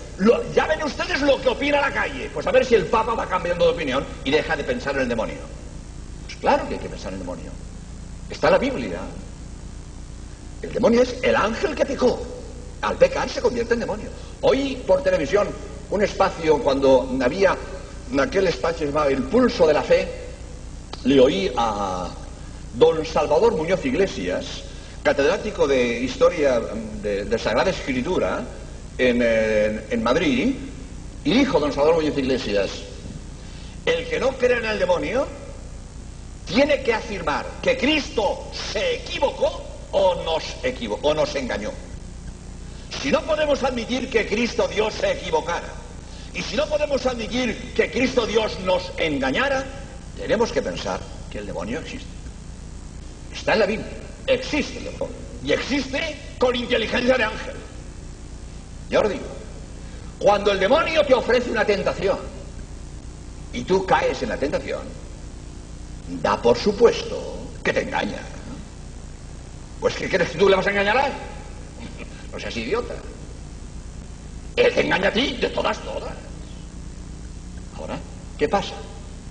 ya 0.55 0.67
ven 0.67 0.83
ustedes 0.83 1.23
lo 1.23 1.41
que 1.41 1.49
opina 1.49 1.81
la 1.81 1.91
calle. 1.91 2.31
Pues 2.35 2.47
a 2.47 2.53
ver 2.53 2.67
si 2.67 2.75
el 2.75 2.85
Papa 2.87 3.15
va 3.15 3.27
cambiando 3.27 3.65
de 3.65 3.73
opinión 3.73 4.05
y 4.23 4.31
deja 4.31 4.55
de 4.55 4.65
pensar 4.65 4.95
en 4.97 5.03
el 5.03 5.09
demonio. 5.09 5.39
Pues 6.27 6.37
claro 6.37 6.69
que 6.69 6.75
hay 6.75 6.81
que 6.81 6.89
pensar 6.89 7.09
en 7.09 7.15
el 7.15 7.21
demonio. 7.21 7.51
Está 8.29 8.49
en 8.49 8.53
la 8.53 8.59
Biblia. 8.59 9.01
El 10.61 10.73
demonio 10.73 11.03
es 11.03 11.17
el 11.23 11.35
ángel 11.35 11.75
que 11.75 11.87
pecó. 11.87 12.21
Al 12.83 12.97
pecar 12.97 13.29
se 13.31 13.41
convierte 13.41 13.73
en 13.73 13.81
demonio. 13.81 14.11
Hoy 14.43 14.77
por 14.87 15.03
televisión, 15.03 15.49
un 15.91 16.03
espacio 16.03 16.59
cuando 16.59 17.17
había 17.23 17.57
aquel 18.21 18.47
espacio 18.49 18.87
llamado 18.87 19.09
El 19.09 19.23
Pulso 19.23 19.67
de 19.67 19.73
la 19.73 19.83
Fe, 19.83 20.07
le 21.05 21.21
oí 21.21 21.51
a 21.57 22.11
don 22.75 23.05
Salvador 23.07 23.55
Muñoz 23.57 23.83
Iglesias, 23.87 24.63
catedrático 25.03 25.67
de 25.67 26.01
Historia 26.01 26.61
de, 27.03 27.25
de 27.25 27.39
Sagrada 27.39 27.71
Escritura 27.71 28.45
en, 28.99 30.03
Madrid, 30.03 30.55
y 31.25 31.33
dijo 31.33 31.59
don 31.59 31.73
Salvador 31.73 31.97
Muñoz 31.97 32.19
Iglesias, 32.19 32.71
el 33.87 34.09
que 34.09 34.21
no 34.21 34.31
cree 34.33 34.59
en 34.59 34.67
el 34.67 34.79
demonio 34.79 35.27
tiene 36.47 36.83
que 36.83 36.95
afirmar 36.95 37.47
que 37.63 37.77
Cristo 37.77 38.51
se 38.73 38.97
equivocó 38.97 39.63
o 39.93 40.23
nos 40.23 40.45
equivocó, 40.63 41.09
o 41.09 41.15
nos 41.15 41.35
engañó. 41.35 41.71
Si 43.03 43.11
no 43.11 43.23
podemos 43.23 43.63
admitir 43.63 44.09
que 44.09 44.27
Cristo 44.27 44.69
Dios 44.69 44.95
se 44.95 45.13
equivocara, 45.13 45.69
y 46.33 46.43
si 46.43 46.57
no 46.57 46.67
podemos 46.67 47.05
admitir 47.07 47.73
que 47.75 47.91
Cristo 47.91 48.27
Dios 48.27 48.59
nos 48.61 48.93
engañara, 48.97 49.65
tenemos 50.17 50.53
que 50.53 50.63
pensar 50.63 51.01
que 51.31 51.39
el 51.39 51.47
demonio 51.47 51.81
existe. 51.81 52.09
Está 53.35 53.55
en 53.55 53.59
la 53.59 53.67
Biblia, 53.67 53.93
existe 54.27 54.79
el 54.79 54.85
demonio, 54.85 55.17
y 55.45 55.53
existe 55.53 56.17
con 56.39 56.55
inteligencia 56.55 57.17
de 57.17 57.25
ángel. 57.25 57.55
Digo, 58.89 59.27
cuando 60.19 60.53
el 60.53 60.61
demonio 60.61 61.05
te 61.05 61.15
ofrece 61.15 61.51
una 61.51 61.65
tentación, 61.65 62.19
y 63.53 63.63
tú 63.63 63.87
caes 63.87 64.23
en 64.23 64.29
la 64.29 64.37
tentación, 64.37 64.83
da 66.23 66.41
por 66.41 66.59
supuesto 66.59 67.39
que 67.63 67.73
te 67.73 67.83
engaña. 67.83 68.19
Pues 69.81 69.95
¿qué 69.95 70.09
crees 70.09 70.31
que 70.31 70.39
tú 70.39 70.49
le 70.49 70.57
vas 70.57 70.67
a 70.67 70.71
engañar 70.71 70.97
a 70.97 71.07
él? 71.07 71.13
No 72.33 72.41
seas 72.41 72.57
idiota. 72.57 72.95
Él 74.57 74.75
te 74.75 74.81
engaña 74.81 75.09
a 75.09 75.13
ti 75.13 75.37
de 75.41 75.49
todas, 75.51 75.79
todas. 75.81 76.13
Ahora, 77.77 77.97
¿qué 78.37 78.49
pasa? 78.49 78.75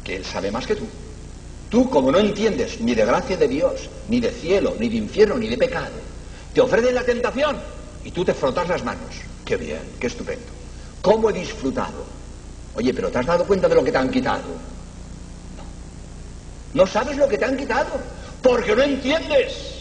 Que 0.05 0.17
él 0.17 0.25
sabe 0.25 0.51
más 0.51 0.65
que 0.65 0.75
tú. 0.75 0.87
Tú, 1.69 1.89
como 1.89 2.11
no 2.11 2.19
entiendes 2.19 2.79
ni 2.79 2.95
de 2.95 3.05
gracia 3.05 3.35
de 3.35 3.47
Dios, 3.47 3.89
ni 4.07 4.21
de 4.21 4.31
cielo, 4.31 4.75
ni 4.79 4.87
de 4.87 4.97
infierno, 4.97 5.35
ni 5.35 5.49
de 5.49 5.57
pecado, 5.57 5.95
te 6.53 6.61
ofrecen 6.61 6.95
la 6.95 7.03
tentación 7.03 7.57
y 8.05 8.11
tú 8.11 8.23
te 8.23 8.33
frotas 8.33 8.69
las 8.69 8.85
manos. 8.85 9.32
Qué 9.45 9.57
bien, 9.57 9.81
qué 9.99 10.07
estupendo. 10.07 10.45
¿Cómo 11.01 11.29
he 11.29 11.33
disfrutado? 11.33 12.05
Oye, 12.75 12.93
pero 12.93 13.09
¿te 13.11 13.19
has 13.19 13.25
dado 13.25 13.45
cuenta 13.45 13.67
de 13.67 13.75
lo 13.75 13.83
que 13.83 13.91
te 13.91 13.97
han 13.97 14.09
quitado? 14.09 14.43
No 16.73 16.87
sabes 16.87 17.17
lo 17.17 17.27
que 17.27 17.37
te 17.37 17.45
han 17.45 17.57
quitado, 17.57 17.91
porque 18.41 18.75
no 18.75 18.83
entiendes. 18.83 19.73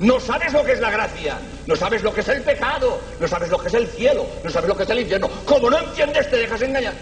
No 0.00 0.20
sabes 0.20 0.52
lo 0.52 0.64
que 0.64 0.72
es 0.72 0.80
la 0.80 0.90
gracia, 0.90 1.38
no 1.66 1.74
sabes 1.74 2.02
lo 2.02 2.14
que 2.14 2.20
es 2.20 2.28
el 2.28 2.42
pecado, 2.42 3.00
no 3.18 3.26
sabes 3.26 3.50
lo 3.50 3.58
que 3.58 3.66
es 3.66 3.74
el 3.74 3.88
cielo, 3.88 4.26
no 4.44 4.50
sabes 4.50 4.68
lo 4.68 4.76
que 4.76 4.84
es 4.84 4.90
el 4.90 5.00
infierno. 5.00 5.28
Como 5.44 5.70
no 5.70 5.78
entiendes, 5.78 6.30
te 6.30 6.36
dejas 6.36 6.62
engañar. 6.62 6.94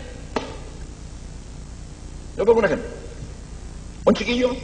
Yo 2.36 2.44
pongo 2.44 2.60
un 2.60 2.64
ejemplo. 2.64 2.88
Un 4.04 4.14
chiquillo 4.14 4.56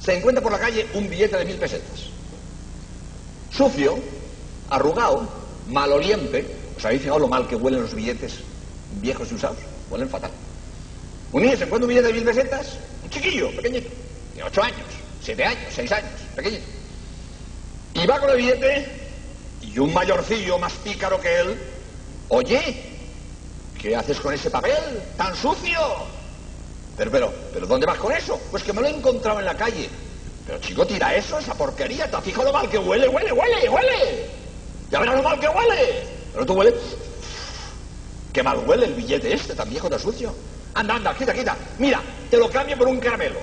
se 0.00 0.16
encuentra 0.16 0.42
por 0.42 0.52
la 0.52 0.58
calle 0.58 0.86
un 0.94 1.10
billete 1.10 1.36
de 1.36 1.44
mil 1.44 1.56
pesetas. 1.56 2.06
Sucio, 3.50 3.98
arrugado, 4.70 5.28
maloliente. 5.68 6.46
¿Os 6.76 6.84
habéis 6.84 7.02
fijado 7.02 7.20
lo 7.20 7.28
mal 7.28 7.46
que 7.48 7.56
huelen 7.56 7.82
los 7.82 7.94
billetes 7.94 8.38
viejos 9.00 9.30
y 9.32 9.34
usados? 9.34 9.58
Huelen 9.90 10.08
fatal. 10.08 10.30
Un 11.32 11.42
niño 11.42 11.56
se 11.56 11.64
encuentra 11.64 11.86
un 11.86 11.88
billete 11.88 12.08
de 12.08 12.12
mil 12.12 12.24
pesetas, 12.24 12.78
un 13.02 13.10
chiquillo, 13.10 13.50
pequeñito, 13.56 13.88
de 14.34 14.42
ocho 14.42 14.62
años, 14.62 14.86
siete 15.22 15.44
años, 15.44 15.72
seis 15.74 15.90
años, 15.90 16.10
pequeñito. 16.34 16.64
Y 17.94 18.06
va 18.06 18.20
con 18.20 18.30
el 18.30 18.36
billete 18.36 18.86
y 19.62 19.78
un 19.78 19.92
mayorcillo 19.92 20.58
más 20.58 20.72
pícaro 20.74 21.20
que 21.20 21.40
él, 21.40 21.58
oye, 22.28 22.82
¿qué 23.80 23.96
haces 23.96 24.20
con 24.20 24.34
ese 24.34 24.50
papel 24.50 25.02
tan 25.16 25.34
sucio? 25.34 25.80
Pero, 26.96 27.10
pero, 27.10 27.34
pero, 27.52 27.66
¿dónde 27.66 27.86
vas 27.86 27.98
con 27.98 28.12
eso? 28.12 28.40
Pues 28.50 28.62
que 28.62 28.72
me 28.72 28.80
lo 28.80 28.86
he 28.86 28.90
encontrado 28.90 29.38
en 29.38 29.44
la 29.44 29.54
calle. 29.54 29.88
Pero 30.46 30.58
chico, 30.60 30.86
tira 30.86 31.14
eso, 31.14 31.38
esa 31.38 31.54
porquería, 31.54 32.10
¿te 32.10 32.20
fijado 32.22 32.44
lo 32.44 32.52
mal 32.52 32.70
que 32.70 32.78
huele? 32.78 33.08
Huele, 33.08 33.32
huele, 33.32 33.68
huele. 33.68 34.45
Ya 34.90 35.00
verás 35.00 35.16
lo 35.16 35.22
mal 35.22 35.40
que 35.40 35.48
huele. 35.48 36.04
Pero 36.32 36.46
tú 36.46 36.54
huele. 36.54 36.74
Qué 38.32 38.42
mal 38.42 38.58
huele 38.66 38.86
el 38.86 38.94
billete 38.94 39.32
este, 39.32 39.54
tan 39.54 39.68
viejo, 39.68 39.88
tan 39.88 39.98
sucio. 39.98 40.34
Anda, 40.74 40.96
anda, 40.96 41.14
quita, 41.14 41.32
quita. 41.32 41.56
Mira, 41.78 42.02
te 42.30 42.36
lo 42.36 42.50
cambio 42.50 42.76
por 42.76 42.88
un 42.88 43.00
caramelo. 43.00 43.38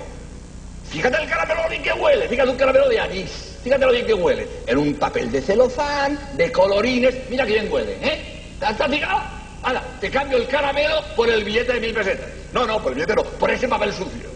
Fíjate 0.88 1.20
el 1.20 1.28
caramelo 1.28 1.68
bien 1.68 1.82
que 1.82 1.92
huele, 1.92 2.28
fíjate 2.28 2.50
un 2.50 2.56
caramelo 2.56 2.88
de 2.88 3.00
anís. 3.00 3.30
Fíjate 3.64 3.84
lo 3.84 3.92
bien 3.92 4.06
que 4.06 4.14
huele. 4.14 4.48
En 4.66 4.78
un 4.78 4.94
papel 4.94 5.32
de 5.32 5.42
celofán, 5.42 6.18
de 6.36 6.52
colorines. 6.52 7.28
Mira 7.28 7.44
que 7.44 7.54
bien 7.54 7.72
huele, 7.72 7.98
¿eh? 8.00 8.56
¿Te 8.60 8.66
has 8.66 8.76
fijado? 8.76 9.20
Anda, 9.64 9.82
te 10.00 10.10
cambio 10.10 10.36
el 10.36 10.46
caramelo 10.46 11.02
por 11.16 11.28
el 11.28 11.42
billete 11.42 11.72
de 11.72 11.80
mil 11.80 11.94
pesetas. 11.94 12.28
No, 12.52 12.66
no, 12.66 12.80
por 12.80 12.92
el 12.92 12.96
billete 12.96 13.16
no, 13.16 13.24
por 13.24 13.50
ese 13.50 13.66
papel 13.66 13.92
sucio. 13.92 14.30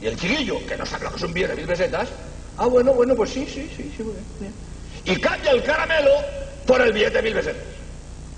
Y 0.00 0.06
el 0.06 0.18
chiquillo, 0.18 0.66
que 0.66 0.76
no 0.76 0.84
sabe 0.84 1.04
lo 1.04 1.10
que 1.10 1.16
es 1.16 1.22
un 1.22 1.32
billete 1.32 1.52
de 1.52 1.56
mil 1.58 1.68
pesetas, 1.68 2.08
ah, 2.56 2.66
bueno, 2.66 2.92
bueno, 2.94 3.14
pues 3.14 3.30
sí, 3.30 3.46
sí, 3.46 3.70
sí, 3.76 3.94
sí, 3.96 4.02
bien. 4.40 4.65
Y 5.06 5.16
cambia 5.20 5.52
el 5.52 5.62
caramelo 5.62 6.10
por 6.66 6.82
el 6.82 6.92
billete 6.92 7.18
de 7.18 7.22
mil 7.22 7.34
pesetas. 7.34 7.62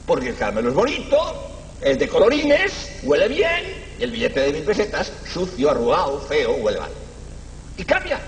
Porque 0.06 0.28
el 0.28 0.36
caramelo 0.36 0.68
es 0.68 0.74
bonito, 0.74 1.50
es 1.80 1.98
de 1.98 2.08
colorines, 2.08 2.98
huele 3.02 3.28
bien, 3.28 3.74
y 3.98 4.02
el 4.02 4.10
billete 4.10 4.40
de 4.40 4.52
mil 4.52 4.62
pesetas, 4.64 5.10
sucio, 5.32 5.70
arrugado, 5.70 6.20
feo, 6.20 6.52
huele 6.56 6.78
mal. 6.78 6.90
Y 7.78 7.84
cambia. 7.84 8.20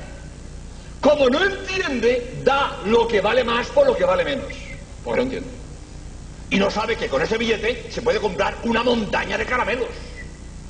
Como 1.03 1.29
no 1.29 1.45
entiende, 1.45 2.41
da 2.43 2.79
lo 2.87 3.07
que 3.07 3.21
vale 3.21 3.45
más 3.45 3.67
por 3.69 3.87
lo 3.87 3.95
que 3.95 4.05
vale 4.05 4.25
menos. 4.25 4.47
Pues 5.05 5.17
no 5.17 5.23
entiende. 5.23 5.49
Y 6.51 6.59
no 6.59 6.71
sabe 6.71 6.97
que 6.97 7.09
con 7.09 7.23
ese 7.23 7.37
billete 7.37 7.91
se 7.91 8.03
puede 8.03 8.21
comprar 8.21 8.57
una 8.65 8.83
montaña 8.83 9.37
de 9.37 9.45
caramelos. 9.45 9.89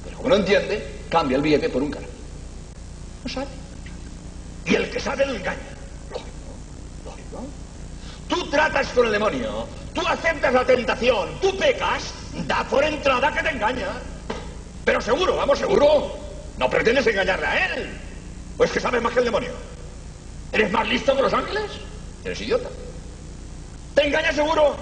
Pero 0.05 0.17
como 0.17 0.29
no 0.31 0.37
entiende, 0.37 0.85
cambia 1.09 1.37
el 1.37 1.43
billete 1.43 1.69
por 1.69 1.83
un 1.83 1.91
caramelo. 1.91 2.15
No 3.25 3.31
sabe. 3.31 3.47
Y 4.67 4.75
el 4.75 4.91
que 4.91 5.01
sabe 5.01 5.25
lo 5.25 5.35
engaña. 5.35 5.70
Tú 8.31 8.49
tratas 8.49 8.87
con 8.91 9.07
el 9.07 9.13
demonio, 9.13 9.67
tú 9.93 10.01
aceptas 10.07 10.55
la 10.55 10.65
tentación, 10.65 11.29
tú 11.43 11.55
pecas, 11.59 12.15
da 12.47 12.63
por 12.65 12.85
entrada 12.85 13.33
que 13.35 13.43
te 13.43 13.51
engaña. 13.51 13.89
Pero 14.85 15.01
seguro, 15.01 15.37
vamos, 15.37 15.59
seguro. 15.59 16.17
No 16.57 16.71
pretendes 16.71 17.07
engañarle 17.09 17.47
a 17.47 17.75
él. 17.75 17.91
¿O 18.57 18.65
es 18.65 18.71
que 18.71 18.79
sabes 18.79 19.03
más 19.03 19.13
que 19.13 19.19
el 19.19 19.25
demonio? 19.25 19.51
¿Eres 20.53 20.71
más 20.71 20.89
listo 20.89 21.17
que 21.17 21.23
los 21.23 21.33
ángeles? 21.33 21.71
Eres 22.25 22.41
idiota. 22.41 22.69
¿Te 23.95 24.07
engaña 24.07 24.33
seguro? 24.33 24.77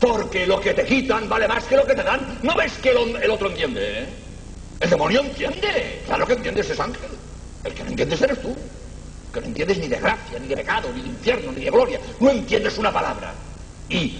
Porque 0.00 0.46
lo 0.46 0.60
que 0.60 0.72
te 0.72 0.84
quitan 0.86 1.28
vale 1.28 1.46
más 1.46 1.64
que 1.64 1.76
lo 1.76 1.86
que 1.86 1.94
te 1.94 2.02
dan. 2.02 2.38
¿No 2.42 2.54
ves 2.54 2.72
que 2.78 2.90
el, 2.90 3.30
otro 3.30 3.50
entiende? 3.50 4.00
Eh? 4.00 4.08
El 4.80 4.90
demonio 4.90 5.20
entiende. 5.20 6.02
Claro 6.06 6.26
que 6.26 6.32
entiendes 6.34 6.70
es 6.70 6.80
ángel. 6.80 7.10
El 7.64 7.74
que 7.74 7.84
no 7.84 7.90
entiendes 7.90 8.22
eres 8.22 8.40
tú. 8.40 8.56
Que 9.32 9.40
no 9.40 9.46
entiendes 9.46 9.78
ni 9.78 9.88
de 9.88 9.96
gracia, 9.98 10.38
ni 10.38 10.48
de 10.48 10.56
pecado, 10.56 10.90
ni 10.92 11.02
de 11.02 11.08
infierno, 11.08 11.52
ni 11.52 11.64
de 11.64 11.70
gloria. 11.70 12.00
No 12.20 12.30
entiendes 12.30 12.78
una 12.78 12.92
palabra. 12.92 13.34
Y 13.88 14.18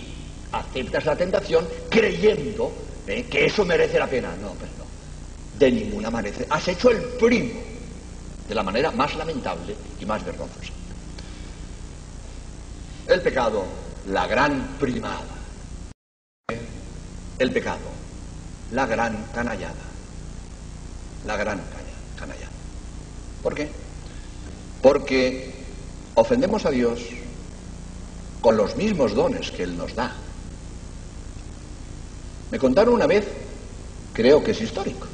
aceptas 0.52 1.04
la 1.04 1.16
tentación 1.16 1.66
creyendo 1.90 2.72
¿eh? 3.06 3.24
que 3.24 3.46
eso 3.46 3.64
merece 3.64 3.98
la 3.98 4.06
pena. 4.06 4.28
No, 4.40 4.52
pero 4.54 4.72
no. 4.78 5.58
De 5.58 5.72
ninguna 5.72 6.10
manera. 6.10 6.36
Has 6.50 6.68
hecho 6.68 6.90
el 6.90 6.98
primo 7.18 7.60
de 8.48 8.54
la 8.54 8.62
manera 8.62 8.90
más 8.90 9.14
lamentable 9.16 9.74
y 10.00 10.06
más 10.06 10.24
vergonzosa. 10.24 10.72
El 13.06 13.22
pecado, 13.22 13.64
la 14.08 14.26
gran 14.26 14.76
primada. 14.78 15.38
El 17.38 17.52
pecado, 17.52 17.78
la 18.72 18.86
gran 18.86 19.24
canallada. 19.34 19.74
La 21.26 21.36
gran 21.36 21.60
canallada. 22.18 22.50
¿Por 23.42 23.54
qué? 23.54 23.70
Porque 24.82 25.52
ofendemos 26.14 26.64
a 26.66 26.70
Dios 26.70 27.00
con 28.40 28.56
los 28.56 28.76
mismos 28.76 29.14
dones 29.14 29.50
que 29.50 29.64
Él 29.64 29.76
nos 29.76 29.94
da. 29.94 30.14
Me 32.50 32.58
contaron 32.58 32.94
una 32.94 33.06
vez, 33.06 33.26
creo 34.12 34.42
que 34.42 34.52
es 34.52 34.60
histórico. 34.60 35.06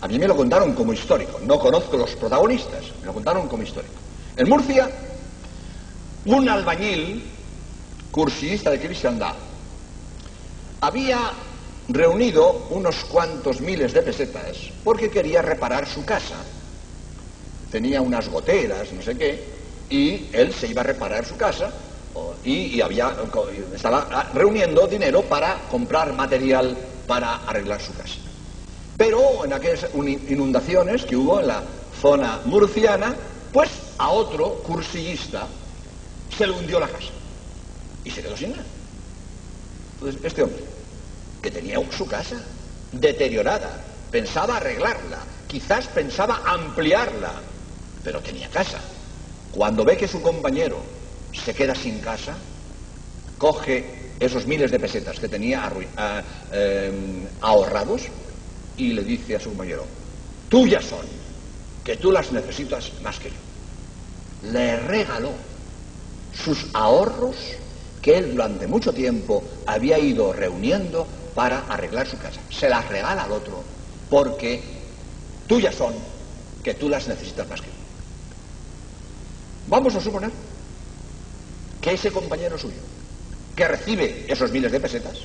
A 0.00 0.08
mí 0.08 0.18
me 0.18 0.28
lo 0.28 0.36
contaron 0.36 0.74
como 0.74 0.92
histórico. 0.92 1.40
No 1.46 1.58
conozco 1.58 1.96
los 1.96 2.14
protagonistas, 2.16 2.84
me 3.00 3.06
lo 3.06 3.14
contaron 3.14 3.48
como 3.48 3.62
histórico. 3.62 3.94
En 4.36 4.48
Murcia, 4.48 4.90
un 6.26 6.48
albañil, 6.48 7.24
cursista 8.10 8.70
de 8.70 8.80
cristiandad, 8.80 9.34
había 10.80 11.32
reunido 11.88 12.66
unos 12.70 13.04
cuantos 13.04 13.60
miles 13.60 13.92
de 13.92 14.02
pesetas 14.02 14.56
porque 14.82 15.10
quería 15.10 15.42
reparar 15.42 15.86
su 15.86 16.04
casa. 16.04 16.36
Tenía 17.74 18.00
unas 18.00 18.28
goteras, 18.28 18.92
no 18.92 19.02
sé 19.02 19.18
qué, 19.18 19.44
y 19.90 20.28
él 20.32 20.54
se 20.54 20.68
iba 20.68 20.82
a 20.82 20.84
reparar 20.84 21.24
su 21.24 21.36
casa 21.36 21.72
y, 22.44 22.80
había, 22.80 23.16
estaba 23.74 24.30
reuniendo 24.32 24.86
dinero 24.86 25.22
para 25.22 25.58
comprar 25.68 26.12
material 26.12 26.76
para 27.08 27.34
arreglar 27.38 27.82
su 27.82 27.92
casa. 27.94 28.14
Pero 28.96 29.44
en 29.44 29.54
aquellas 29.54 29.88
inundaciones 29.92 31.04
que 31.04 31.16
hubo 31.16 31.40
en 31.40 31.48
la 31.48 31.64
zona 32.00 32.42
murciana, 32.44 33.16
pues 33.52 33.70
a 33.98 34.10
otro 34.10 34.62
cursillista 34.62 35.48
se 36.38 36.46
le 36.46 36.52
hundió 36.52 36.78
la 36.78 36.86
casa 36.86 37.10
y 38.04 38.10
se 38.12 38.22
quedó 38.22 38.36
sin 38.36 38.52
nada. 38.52 38.62
Entonces, 39.94 40.24
este 40.24 40.44
hombre, 40.44 40.62
que 41.42 41.50
tenía 41.50 41.80
su 41.90 42.06
casa 42.06 42.36
deteriorada, 42.92 43.82
pensaba 44.12 44.58
arreglarla, 44.58 45.18
quizás 45.48 45.88
pensaba 45.88 46.40
ampliarla, 46.46 47.32
pero 48.04 48.20
tenía 48.20 48.48
casa. 48.50 48.78
Cuando 49.50 49.84
ve 49.84 49.96
que 49.96 50.06
su 50.06 50.20
compañero 50.20 50.78
se 51.32 51.54
queda 51.54 51.74
sin 51.74 51.98
casa, 52.00 52.36
coge 53.38 54.12
esos 54.20 54.46
miles 54.46 54.70
de 54.70 54.78
pesetas 54.78 55.18
que 55.18 55.28
tenía 55.28 55.72
em, 56.52 57.26
ahorrados 57.40 58.02
y 58.76 58.92
le 58.92 59.02
dice 59.02 59.36
a 59.36 59.40
su 59.40 59.48
compañero, 59.50 59.84
tuyas 60.48 60.84
son, 60.84 61.06
que 61.82 61.96
tú 61.96 62.12
las 62.12 62.30
necesitas 62.30 62.92
más 63.02 63.18
que 63.18 63.30
yo. 63.30 64.50
Le 64.52 64.76
regaló 64.76 65.32
sus 66.32 66.66
ahorros 66.72 67.36
que 68.02 68.18
él 68.18 68.32
durante 68.32 68.66
mucho 68.66 68.92
tiempo 68.92 69.42
había 69.66 69.98
ido 69.98 70.32
reuniendo 70.32 71.06
para 71.34 71.60
arreglar 71.68 72.06
su 72.06 72.18
casa. 72.18 72.40
Se 72.50 72.68
las 72.68 72.86
regala 72.88 73.24
al 73.24 73.32
otro 73.32 73.62
porque 74.10 74.62
tuyas 75.46 75.74
son, 75.74 75.94
que 76.62 76.74
tú 76.74 76.88
las 76.88 77.08
necesitas 77.08 77.48
más 77.48 77.60
que 77.60 77.68
yo. 77.68 77.83
Vamos 79.66 79.94
a 79.94 80.00
suponer 80.00 80.30
que 81.80 81.92
ese 81.92 82.10
compañero 82.10 82.58
suyo, 82.58 82.80
que 83.56 83.68
recibe 83.68 84.26
esos 84.28 84.50
miles 84.50 84.72
de 84.72 84.80
pesetas, 84.80 85.18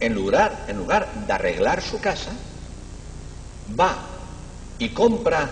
en 0.00 0.14
lugar, 0.14 0.66
en 0.68 0.76
lugar 0.78 1.08
de 1.26 1.32
arreglar 1.32 1.80
su 1.82 2.00
casa, 2.00 2.32
va 3.78 3.96
y 4.78 4.88
compra 4.88 5.48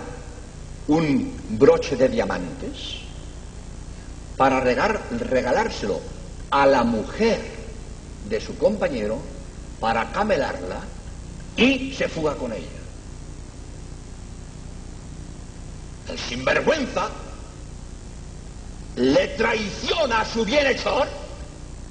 un 0.88 1.33
broche 1.50 1.96
de 1.96 2.09
diamantes 2.09 2.96
para 4.37 4.61
regalárselo 4.61 6.00
a 6.50 6.66
la 6.66 6.83
mujer 6.83 7.40
de 8.28 8.40
su 8.40 8.56
compañero 8.59 9.18
para 9.78 10.11
camelarla 10.11 10.80
y 11.56 11.92
se 11.92 12.09
fuga 12.09 12.35
con 12.35 12.52
ella. 12.52 12.66
El 16.09 16.18
sinvergüenza 16.18 17.09
le 18.96 19.29
traiciona 19.29 20.20
a 20.20 20.24
su 20.24 20.44
bienhechor 20.44 21.09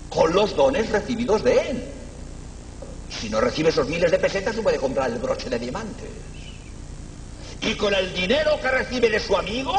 con 0.10 0.34
los 0.34 0.56
dones 0.56 0.90
recibidos 0.90 1.44
de 1.44 1.58
él. 1.58 1.84
Si 3.10 3.30
no 3.30 3.42
recibe 3.42 3.70
esos 3.70 3.88
miles 3.88 4.12
de 4.12 4.20
pesetas, 4.20 4.56
no 4.56 4.64
puede 4.64 4.78
comprar 4.78 5.10
el 5.10 5.18
broche 5.18 5.50
de 5.50 5.60
diamantes. 5.60 6.10
Y 7.62 7.76
con 7.76 7.94
el 7.94 8.14
dinero 8.14 8.60
que 8.62 8.70
recibe 8.70 9.10
de 9.10 9.20
su 9.20 9.36
amigo, 9.36 9.74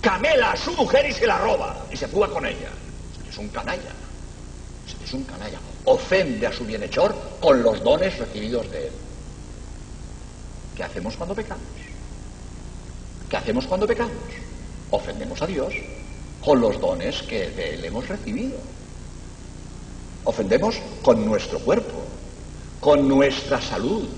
camela 0.00 0.52
a 0.52 0.56
su 0.56 0.72
mujer 0.72 1.06
y 1.06 1.12
se 1.12 1.26
la 1.26 1.38
roba 1.38 1.86
y 1.90 1.96
se 1.96 2.08
fuga 2.08 2.28
con 2.28 2.44
ella. 2.46 2.70
Es 3.28 3.38
un 3.38 3.48
canalla. 3.48 3.92
Es 5.04 5.12
un 5.12 5.24
canalla. 5.24 5.58
Ofende 5.84 6.46
a 6.46 6.52
su 6.52 6.64
bienhechor 6.64 7.14
con 7.40 7.62
los 7.62 7.82
dones 7.82 8.18
recibidos 8.18 8.70
de 8.70 8.88
él. 8.88 8.92
¿Qué 10.76 10.84
hacemos 10.84 11.16
cuando 11.16 11.34
pecamos? 11.34 11.64
¿Qué 13.28 13.36
hacemos 13.36 13.66
cuando 13.66 13.86
pecamos? 13.86 14.12
Ofendemos 14.90 15.40
a 15.42 15.46
Dios 15.46 15.72
con 16.44 16.60
los 16.60 16.80
dones 16.80 17.22
que 17.22 17.50
de 17.50 17.74
Él 17.74 17.84
hemos 17.84 18.08
recibido. 18.08 18.56
Ofendemos 20.24 20.76
con 21.02 21.24
nuestro 21.24 21.58
cuerpo, 21.60 22.02
con 22.80 23.08
nuestra 23.08 23.60
salud, 23.60 24.08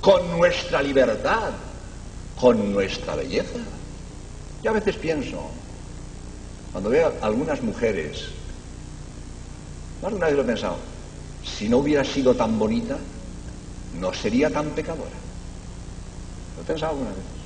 con 0.00 0.30
nuestra 0.36 0.82
libertad, 0.82 1.52
con 2.40 2.72
nuestra 2.72 3.14
belleza. 3.14 3.60
Yo 4.62 4.70
a 4.70 4.74
veces 4.74 4.96
pienso, 4.96 5.50
cuando 6.72 6.90
veo 6.90 7.12
a 7.20 7.26
algunas 7.26 7.62
mujeres, 7.62 8.28
más 10.02 10.10
de 10.10 10.16
una 10.16 10.26
vez 10.26 10.36
lo 10.36 10.42
he 10.42 10.46
pensado, 10.46 10.76
si 11.44 11.68
no 11.68 11.78
hubiera 11.78 12.04
sido 12.04 12.34
tan 12.34 12.58
bonita, 12.58 12.96
no 14.00 14.12
sería 14.14 14.50
tan 14.50 14.70
pecadora. 14.70 15.10
Lo 16.56 16.62
he 16.62 16.66
pensado 16.66 16.92
alguna 16.92 17.10
vez. 17.10 17.41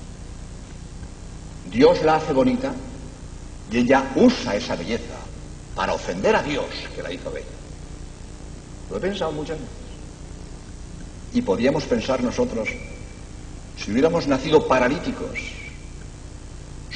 Dios 1.71 2.03
la 2.03 2.17
hace 2.17 2.33
bonita 2.33 2.73
y 3.71 3.79
ella 3.79 4.13
usa 4.17 4.55
esa 4.57 4.77
belleza 4.77 5.17
para 5.75 5.93
ofender 5.93 6.35
a 6.35 6.43
Dios 6.43 6.67
que 6.95 7.03
la 7.03 7.13
hizo 7.13 7.31
bella. 7.31 7.47
Lo 8.91 8.97
he 8.97 9.01
pensado 9.01 9.33
muchas 9.33 9.59
veces. 9.59 9.75
Y 11.35 11.43
podríamos 11.43 11.85
pensar 11.85 12.23
nosotros, 12.23 12.69
si 13.77 13.91
hubiéramos 13.93 14.27
nacido 14.27 14.67
paralíticos, 14.67 15.39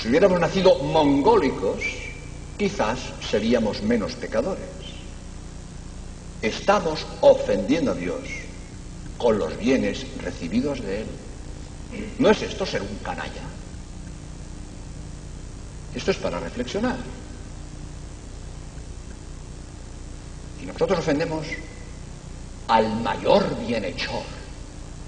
si 0.01 0.09
hubiéramos 0.09 0.41
nacido 0.41 0.79
mongólicos, 0.79 1.83
quizás 2.57 2.99
seríamos 3.29 3.83
menos 3.83 4.15
pecadores. 4.15 4.65
Estamos 6.41 7.07
ofendiendo 7.21 7.91
a 7.91 7.95
Dios 7.95 8.21
con 9.19 9.39
los 9.39 9.59
bienes 9.59 10.07
recibidos 10.23 10.81
de 10.81 11.03
Él. 11.03 11.07
¿No 12.19 12.31
es 12.31 12.41
esto 12.41 12.65
ser 12.65 12.81
un 12.81 12.97
canalla? 13.03 13.50
Esto 15.95 16.11
es 16.11 16.17
para 16.19 16.39
reflexionar. 16.41 16.97
Y 20.63 20.67
nosotros 20.67 20.99
ofendemos 20.99 21.47
al 22.69 23.01
mayor 23.03 23.57
bienhechor 23.67 24.23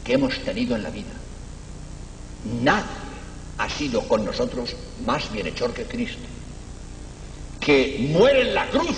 que 0.05 0.15
hemos 0.15 0.39
tenido 0.41 0.75
en 0.75 0.83
la 0.83 0.91
vida. 0.91 1.13
Nadie 2.63 3.03
ha 3.59 3.69
sido 3.69 4.07
con 4.09 4.25
nosotros 4.25 4.75
más 5.07 5.31
bienhechor 5.31 5.73
que 5.73 5.85
Cristo, 5.85 6.23
que 7.61 8.09
muere 8.11 8.49
en 8.49 8.55
la 8.55 8.69
cruz 8.69 8.97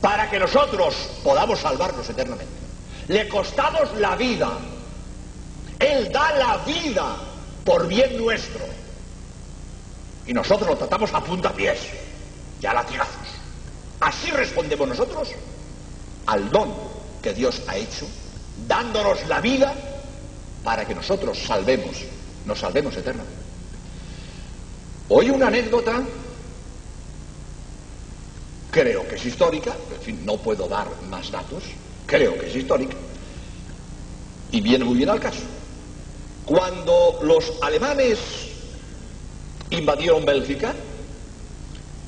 para 0.00 0.30
que 0.30 0.38
nosotros 0.38 0.94
podamos 1.22 1.58
salvarnos 1.58 2.08
eternamente. 2.08 2.52
Le 3.08 3.28
costamos 3.28 3.94
la 3.98 4.16
vida. 4.16 4.50
Él 5.78 6.10
da 6.12 6.32
la 6.34 6.56
vida 6.58 7.16
por 7.64 7.86
bien 7.86 8.16
nuestro. 8.16 8.77
Y 10.28 10.34
nosotros 10.34 10.68
lo 10.68 10.76
tratamos 10.76 11.12
a 11.14 11.24
puntapiés 11.24 11.78
y 12.60 12.66
a 12.66 12.74
latigazos. 12.74 13.28
Así 13.98 14.30
respondemos 14.30 14.86
nosotros 14.86 15.30
al 16.26 16.50
don 16.50 16.70
que 17.22 17.32
Dios 17.32 17.62
ha 17.66 17.76
hecho, 17.78 18.06
dándonos 18.66 19.26
la 19.26 19.40
vida 19.40 19.74
para 20.62 20.86
que 20.86 20.94
nosotros 20.94 21.38
salvemos, 21.38 21.96
nos 22.44 22.60
salvemos 22.60 22.94
eternamente. 22.94 23.42
Hoy 25.08 25.30
una 25.30 25.46
anécdota, 25.46 26.02
creo 28.70 29.08
que 29.08 29.14
es 29.14 29.24
histórica, 29.24 29.74
en 29.94 30.02
fin, 30.02 30.26
no 30.26 30.36
puedo 30.36 30.68
dar 30.68 30.88
más 31.08 31.30
datos, 31.30 31.64
creo 32.04 32.38
que 32.38 32.50
es 32.50 32.54
histórica, 32.56 32.96
y 34.52 34.60
viene 34.60 34.84
muy 34.84 34.98
bien 34.98 35.08
al 35.08 35.20
caso. 35.20 35.40
Cuando 36.44 37.18
los 37.22 37.54
alemanes 37.62 38.47
invadieron 39.70 40.24
Bélgica, 40.24 40.74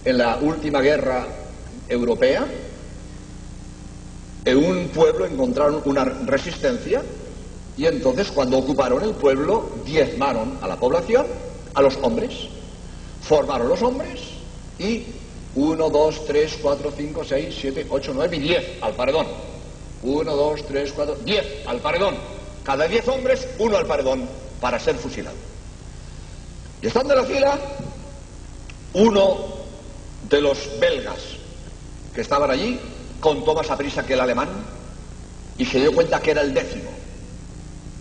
en 0.05 0.18
la 0.18 0.37
última 0.37 0.81
guerra 0.81 1.27
europea, 1.88 2.46
en 4.44 4.57
un 4.57 4.88
pueblo 4.88 5.27
encontraron 5.27 5.83
una 5.85 6.05
resistencia 6.05 7.03
y 7.77 7.87
entonces 7.87 8.31
cuando 8.31 8.59
ocuparon 8.59 9.03
el 9.03 9.12
pueblo 9.12 9.70
diezmaron 9.85 10.59
a 10.62 10.68
la 10.68 10.77
población, 10.77 11.27
a 11.75 11.83
los 11.83 11.96
hombres, 12.03 12.49
formaron 13.23 13.68
los 13.68 13.83
hombres 13.83 14.20
y 14.79 15.05
1, 15.55 15.90
2, 15.90 16.25
3, 16.27 16.59
4, 16.62 16.92
5, 16.96 17.25
6, 17.25 17.57
7, 17.61 17.87
8, 17.90 18.12
9 18.14 18.37
y 18.37 18.40
10 18.40 18.83
al 18.83 18.94
paredón. 18.94 19.27
1, 20.03 20.37
2, 20.37 20.66
3, 20.66 20.92
4, 20.92 21.16
10 21.25 21.66
al 21.66 21.81
paredón. 21.81 22.14
Cada 22.64 22.87
10 22.87 23.09
hombres, 23.09 23.49
uno 23.59 23.77
al 23.77 23.87
paredón 23.87 24.29
para 24.61 24.79
ser 24.79 24.96
fusilado. 24.96 25.49
Y 26.82 26.86
estando 26.86 27.14
en 27.14 27.20
la 27.20 27.26
fila, 27.26 27.58
uno 28.94 29.38
de 30.28 30.40
los 30.40 30.78
belgas 30.80 31.18
que 32.14 32.20
estaban 32.20 32.50
allí 32.50 32.78
contó 33.20 33.54
más 33.54 33.70
a 33.70 33.76
prisa 33.76 34.04
que 34.04 34.14
el 34.14 34.20
alemán 34.20 34.48
y 35.58 35.66
se 35.66 35.78
dio 35.78 35.92
cuenta 35.92 36.20
que 36.20 36.30
era 36.30 36.40
el 36.40 36.54
décimo. 36.54 36.90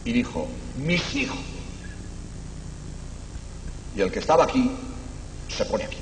Y 0.05 0.13
dijo, 0.13 0.47
mis 0.77 1.15
hijos. 1.15 1.37
Y 3.95 4.01
el 4.01 4.11
que 4.11 4.19
estaba 4.19 4.45
aquí 4.45 4.71
se 5.49 5.65
pone 5.65 5.83
aquí. 5.83 5.97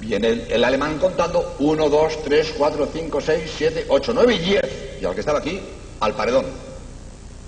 Viene 0.00 0.46
el, 0.50 0.64
alemán 0.64 0.98
contando 0.98 1.56
1, 1.60 1.88
2, 1.88 2.22
3, 2.24 2.54
4, 2.58 2.88
5, 2.92 3.20
6, 3.20 3.52
7, 3.56 3.86
8, 3.88 4.12
9 4.14 4.34
y 4.34 4.38
10. 4.38 4.62
Y 5.00 5.04
al 5.04 5.14
que 5.14 5.20
estaba 5.20 5.38
aquí, 5.38 5.60
al 6.00 6.14
paredón. 6.14 6.44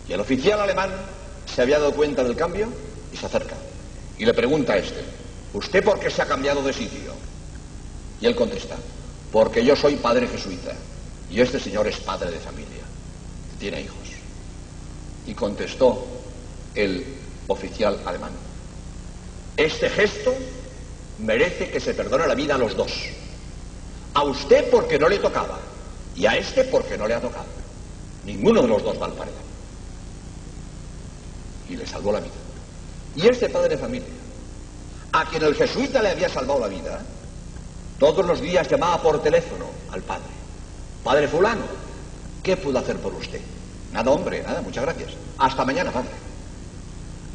Y 0.08 0.12
el 0.12 0.20
oficial 0.20 0.60
alemán 0.60 0.90
se 1.54 1.62
había 1.62 1.78
dado 1.78 1.92
cuenta 1.92 2.24
del 2.24 2.34
cambio 2.34 2.68
y 3.12 3.16
se 3.16 3.26
acerca. 3.26 3.54
Y 4.18 4.24
le 4.24 4.34
pregunta 4.34 4.72
a 4.72 4.78
este, 4.78 5.02
¿usted 5.52 5.84
por 5.84 6.00
qué 6.00 6.10
se 6.10 6.22
ha 6.22 6.26
cambiado 6.26 6.62
de 6.62 6.72
sitio? 6.72 7.12
Y 8.20 8.26
él 8.26 8.34
contesta, 8.34 8.76
porque 9.30 9.64
yo 9.64 9.76
soy 9.76 9.96
padre 9.96 10.26
jesuita 10.26 10.72
y 11.30 11.40
este 11.40 11.60
señor 11.60 11.86
es 11.86 11.98
padre 11.98 12.30
de 12.30 12.38
familia, 12.38 12.82
tiene 13.58 13.82
hijos. 13.82 13.98
Y 15.26 15.34
contestó 15.34 16.04
el 16.74 17.04
oficial 17.46 18.00
alemán, 18.04 18.32
este 19.56 19.88
gesto 19.90 20.34
merece 21.20 21.70
que 21.70 21.78
se 21.78 21.94
perdone 21.94 22.26
la 22.26 22.34
vida 22.34 22.56
a 22.56 22.58
los 22.58 22.76
dos. 22.76 22.92
A 24.14 24.24
usted 24.24 24.70
porque 24.70 24.98
no 24.98 25.08
le 25.08 25.18
tocaba 25.18 25.60
y 26.16 26.26
a 26.26 26.36
este 26.36 26.64
porque 26.64 26.98
no 26.98 27.06
le 27.06 27.14
ha 27.14 27.20
tocado. 27.20 27.46
Ninguno 28.24 28.62
de 28.62 28.68
los 28.68 28.82
dos 28.82 29.00
va 29.00 29.06
al 29.06 29.12
paredón. 29.12 29.53
Y 31.68 31.76
le 31.76 31.86
salvó 31.86 32.12
la 32.12 32.20
vida. 32.20 32.32
Y 33.16 33.28
este 33.28 33.48
padre 33.48 33.70
de 33.70 33.78
familia, 33.78 34.08
a 35.12 35.24
quien 35.26 35.42
el 35.42 35.54
jesuita 35.54 36.02
le 36.02 36.10
había 36.10 36.28
salvado 36.28 36.60
la 36.60 36.68
vida, 36.68 37.00
todos 37.98 38.24
los 38.26 38.40
días 38.40 38.68
llamaba 38.68 39.00
por 39.00 39.22
teléfono 39.22 39.66
al 39.92 40.02
padre. 40.02 40.24
Padre 41.04 41.28
fulano, 41.28 41.62
¿qué 42.42 42.56
puedo 42.56 42.78
hacer 42.78 42.96
por 42.98 43.14
usted? 43.14 43.40
Nada, 43.92 44.10
hombre, 44.10 44.42
nada, 44.42 44.60
muchas 44.62 44.84
gracias. 44.84 45.12
Hasta 45.38 45.64
mañana, 45.64 45.92
padre. 45.92 46.10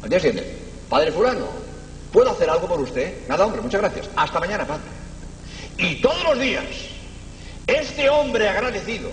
Al 0.02 0.10
día 0.10 0.20
siguiente, 0.20 0.58
padre 0.88 1.12
fulano, 1.12 1.46
¿puedo 2.12 2.30
hacer 2.30 2.50
algo 2.50 2.68
por 2.68 2.80
usted? 2.80 3.26
Nada, 3.28 3.46
hombre, 3.46 3.62
muchas 3.62 3.80
gracias. 3.80 4.08
Hasta 4.16 4.40
mañana, 4.40 4.66
padre. 4.66 4.84
Y 5.78 6.00
todos 6.02 6.22
los 6.24 6.38
días, 6.38 6.64
este 7.66 8.10
hombre 8.10 8.48
agradecido, 8.48 9.10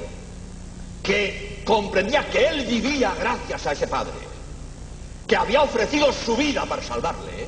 que 1.01 1.63
comprendía 1.65 2.29
que 2.29 2.47
él 2.47 2.65
vivía 2.65 3.13
gracias 3.17 3.65
a 3.65 3.71
ese 3.71 3.87
padre, 3.87 4.11
que 5.27 5.35
había 5.35 5.61
ofrecido 5.61 6.11
su 6.13 6.35
vida 6.37 6.65
para 6.65 6.81
salvarle, 6.81 7.47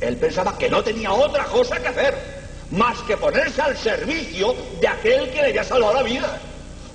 él 0.00 0.16
pensaba 0.16 0.58
que 0.58 0.68
no 0.68 0.82
tenía 0.82 1.12
otra 1.12 1.44
cosa 1.44 1.80
que 1.80 1.88
hacer 1.88 2.42
más 2.72 2.98
que 3.02 3.16
ponerse 3.16 3.60
al 3.62 3.76
servicio 3.76 4.54
de 4.80 4.88
aquel 4.88 5.30
que 5.30 5.42
le 5.42 5.48
había 5.48 5.64
salvado 5.64 5.94
la 5.94 6.02
vida. 6.02 6.40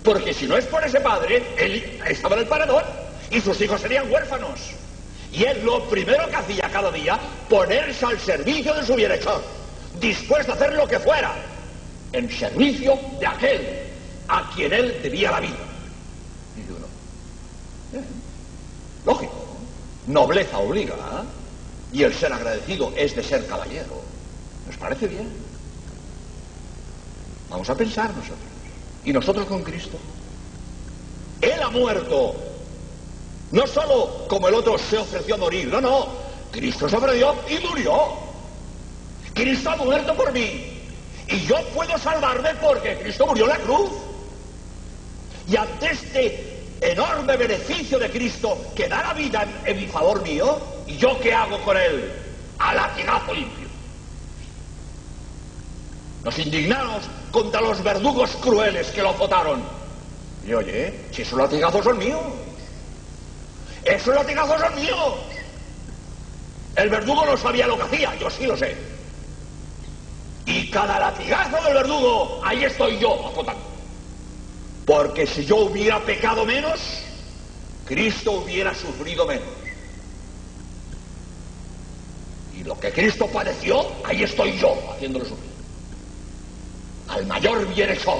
Porque 0.04 0.34
si 0.34 0.48
no 0.48 0.58
es 0.58 0.66
por 0.66 0.84
ese 0.84 1.00
padre, 1.00 1.44
él 1.58 2.02
estaba 2.08 2.36
en 2.36 2.42
el 2.42 2.48
parador 2.48 2.84
y 3.30 3.40
sus 3.42 3.60
hijos 3.62 3.82
serían 3.82 4.12
huérfanos. 4.12 4.60
Y 5.32 5.44
él 5.44 5.62
lo 5.64 5.88
primero 5.90 6.28
que 6.30 6.36
hacía 6.36 6.70
cada 6.72 6.92
día, 6.92 7.20
ponerse 7.50 8.06
al 8.06 8.20
servicio 8.20 8.74
de 8.74 8.86
su 8.86 8.96
bienhechor, 8.96 9.44
dispuesto 10.00 10.54
a 10.54 10.56
hacer 10.56 10.74
lo 10.74 10.88
que 10.88 11.00
fuera, 11.00 11.36
en 12.14 12.32
servicio 12.32 12.98
de 13.20 13.28
aquel 13.28 13.80
a 14.28 14.50
quien 14.56 14.74
él 14.74 15.00
debía 15.04 15.32
la 15.32 15.40
vida. 15.42 15.58
Y 16.56 16.72
uno, 16.72 16.88
eh, 17.94 18.08
nobleza 20.08 20.58
obliga, 20.58 20.96
¿eh? 20.96 21.26
y 21.94 22.04
el 22.04 22.14
ser 22.14 22.34
agradecido 22.34 22.92
es 22.96 23.16
de 23.16 23.24
ser 23.24 23.46
caballero. 23.46 24.02
¿Nos 24.66 24.78
parece 24.78 25.08
bien? 25.08 25.30
Vamos 27.50 27.70
a 27.70 27.76
pensar 27.76 28.10
nosotros. 28.10 28.40
Y 29.06 29.14
nosotros 29.14 29.46
con 29.46 29.64
Cristo. 29.64 29.98
Él 31.42 31.62
ha 31.62 31.70
muerto. 31.70 32.36
No 33.52 33.66
solo 33.66 34.28
como 34.28 34.50
el 34.50 34.56
otro 34.56 34.78
se 34.78 34.98
ofreció 34.98 35.36
a 35.36 35.38
morir, 35.38 35.68
no, 35.68 35.80
no. 35.80 36.08
Cristo 36.52 36.90
se 36.90 36.98
ofreció 36.98 37.36
y 37.50 37.66
murió. 37.66 37.94
Cristo 39.34 39.70
ha 39.70 39.76
muerto 39.78 40.14
por 40.16 40.34
mí. 40.34 40.74
Y 41.30 41.40
yo 41.46 41.56
puedo 41.74 41.98
salvarme 41.98 42.50
porque 42.56 42.98
Cristo 42.98 43.28
murió 43.28 43.46
en 43.46 43.50
la 43.50 43.58
cruz. 43.60 43.92
Y 45.48 45.56
ante 45.56 45.92
este 45.92 46.47
enorme 46.82 47.38
beneficio 47.38 48.00
de 48.00 48.10
Cristo 48.10 48.58
que 48.76 48.88
da 48.88 49.02
la 49.04 49.14
vida 49.14 49.46
en, 49.66 49.78
mi 49.78 49.88
favor 49.88 50.22
mío, 50.22 50.60
¿y 50.86 50.98
yo 50.98 51.20
qué 51.20 51.34
hago 51.34 51.60
con 51.62 51.78
él? 51.78 52.12
A 52.60 52.74
latigazo 52.74 53.34
limpio. 53.34 53.68
Nos 56.24 56.38
indignamos 56.40 57.04
contra 57.32 57.62
los 57.62 57.82
verdugos 57.84 58.32
crueles 58.42 58.88
que 58.88 59.02
lo 59.02 59.10
azotaron. 59.10 59.62
Y 60.46 60.54
oye, 60.54 61.06
si 61.12 61.22
esos 61.22 61.38
latigazos 61.38 61.84
son 61.84 61.98
míos. 61.98 62.22
Esos 63.84 64.14
latigazos 64.14 64.60
son 64.60 64.76
míos. 64.76 65.14
El 66.76 66.90
verdugo 66.90 67.26
no 67.26 67.38
sabía 67.38 67.68
lo 67.68 67.76
que 67.78 67.84
hacía, 67.84 68.16
yo 68.16 68.30
sí 68.30 68.46
lo 68.46 68.56
sé. 68.56 68.76
Y 70.46 70.70
cada 70.70 71.00
latigazo 71.00 71.64
del 71.64 71.74
verdugo, 71.74 72.42
ahí 72.44 72.64
estoy 72.64 73.00
yo 73.00 73.28
azotando. 73.28 73.77
Porque 74.88 75.28
si 75.28 75.46
yo 75.46 75.58
hubiera 75.58 76.04
pecado 76.04 76.46
menos, 76.46 76.80
Cristo 77.86 78.32
hubiera 78.44 78.74
sufrido 78.74 79.28
menos. 79.28 79.48
Y 82.58 82.64
lo 82.64 82.80
que 82.80 82.92
Cristo 82.92 83.28
padeció, 83.28 83.86
ahí 84.04 84.24
estoy 84.24 84.58
yo 84.58 84.76
haciéndolo 84.92 85.26
sufrir 85.26 85.58
al 87.08 87.26
mayor 87.26 87.68
bienhechor 87.74 88.20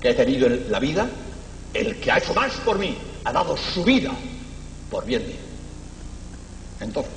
que 0.00 0.10
he 0.10 0.14
tenido 0.14 0.46
en 0.46 0.70
la 0.70 0.78
vida, 0.78 1.08
el 1.74 1.98
que 1.98 2.10
ha 2.10 2.18
hecho 2.18 2.34
más 2.34 2.52
por 2.58 2.78
mí, 2.78 2.96
ha 3.24 3.32
dado 3.32 3.56
su 3.56 3.82
vida 3.84 4.12
por 4.90 5.04
bien 5.04 5.26
mío. 5.26 5.36
Entonces, 6.80 7.12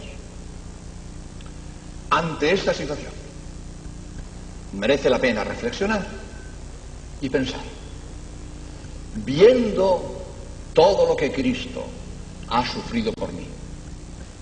ante 2.10 2.52
esta 2.52 2.74
situación, 2.74 3.12
merece 4.74 5.10
la 5.10 5.20
pena 5.20 5.44
reflexionar 5.44 6.06
y 7.22 7.30
pensar, 7.30 7.62
viendo 9.16 10.24
todo 10.74 11.06
lo 11.06 11.16
que 11.16 11.32
Cristo 11.32 11.84
ha 12.50 12.66
sufrido 12.66 13.12
por 13.14 13.32
mí, 13.34 13.48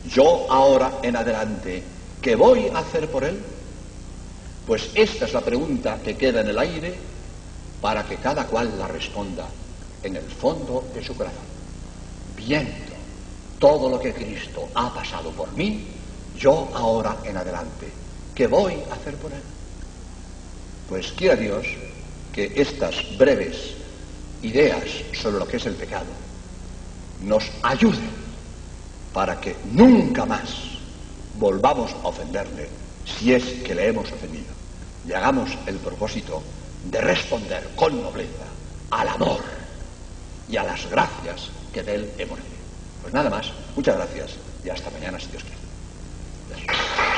yo 0.09 0.45
ahora 0.49 0.99
en 1.03 1.15
adelante, 1.15 1.83
¿qué 2.21 2.35
voy 2.35 2.67
a 2.73 2.79
hacer 2.79 3.09
por 3.09 3.23
Él? 3.23 3.39
Pues 4.65 4.89
esta 4.93 5.25
es 5.25 5.33
la 5.33 5.41
pregunta 5.41 5.99
que 6.03 6.15
queda 6.15 6.41
en 6.41 6.49
el 6.49 6.59
aire 6.59 6.95
para 7.81 8.05
que 8.05 8.17
cada 8.17 8.45
cual 8.45 8.77
la 8.77 8.87
responda 8.87 9.47
en 10.03 10.15
el 10.15 10.25
fondo 10.25 10.85
de 10.93 11.03
su 11.03 11.15
corazón. 11.15 11.49
Viendo 12.35 12.93
todo 13.57 13.89
lo 13.89 13.99
que 13.99 14.13
Cristo 14.13 14.69
ha 14.73 14.93
pasado 14.93 15.31
por 15.31 15.51
mí, 15.53 15.85
yo 16.37 16.69
ahora 16.73 17.17
en 17.23 17.37
adelante, 17.37 17.87
¿qué 18.33 18.47
voy 18.47 18.75
a 18.89 18.93
hacer 18.93 19.15
por 19.15 19.31
Él? 19.33 19.41
Pues 20.87 21.11
quiera 21.11 21.35
Dios 21.35 21.65
que 22.31 22.53
estas 22.55 22.95
breves 23.17 23.75
ideas 24.41 24.83
sobre 25.13 25.39
lo 25.39 25.47
que 25.47 25.57
es 25.57 25.65
el 25.65 25.75
pecado 25.75 26.07
nos 27.21 27.43
ayuden 27.63 28.09
para 29.13 29.39
que 29.39 29.55
nunca 29.71 30.25
más 30.25 30.49
volvamos 31.35 31.91
a 32.03 32.07
ofenderle 32.07 32.69
si 33.05 33.33
es 33.33 33.43
que 33.63 33.75
le 33.75 33.87
hemos 33.87 34.11
ofendido 34.11 34.53
y 35.07 35.13
hagamos 35.13 35.49
el 35.65 35.77
propósito 35.77 36.41
de 36.85 37.01
responder 37.01 37.67
con 37.75 38.01
nobleza 38.01 38.45
al 38.91 39.07
amor 39.07 39.39
y 40.47 40.57
a 40.57 40.63
las 40.63 40.89
gracias 40.89 41.49
que 41.73 41.83
de 41.83 41.95
él 41.95 42.11
hemos 42.17 42.37
recibido. 42.37 42.59
Pues 43.01 43.13
nada 43.13 43.29
más, 43.29 43.51
muchas 43.75 43.95
gracias 43.95 44.31
y 44.63 44.69
hasta 44.69 44.89
mañana 44.91 45.19
si 45.19 45.27
Dios 45.27 45.43
quiere. 45.43 47.08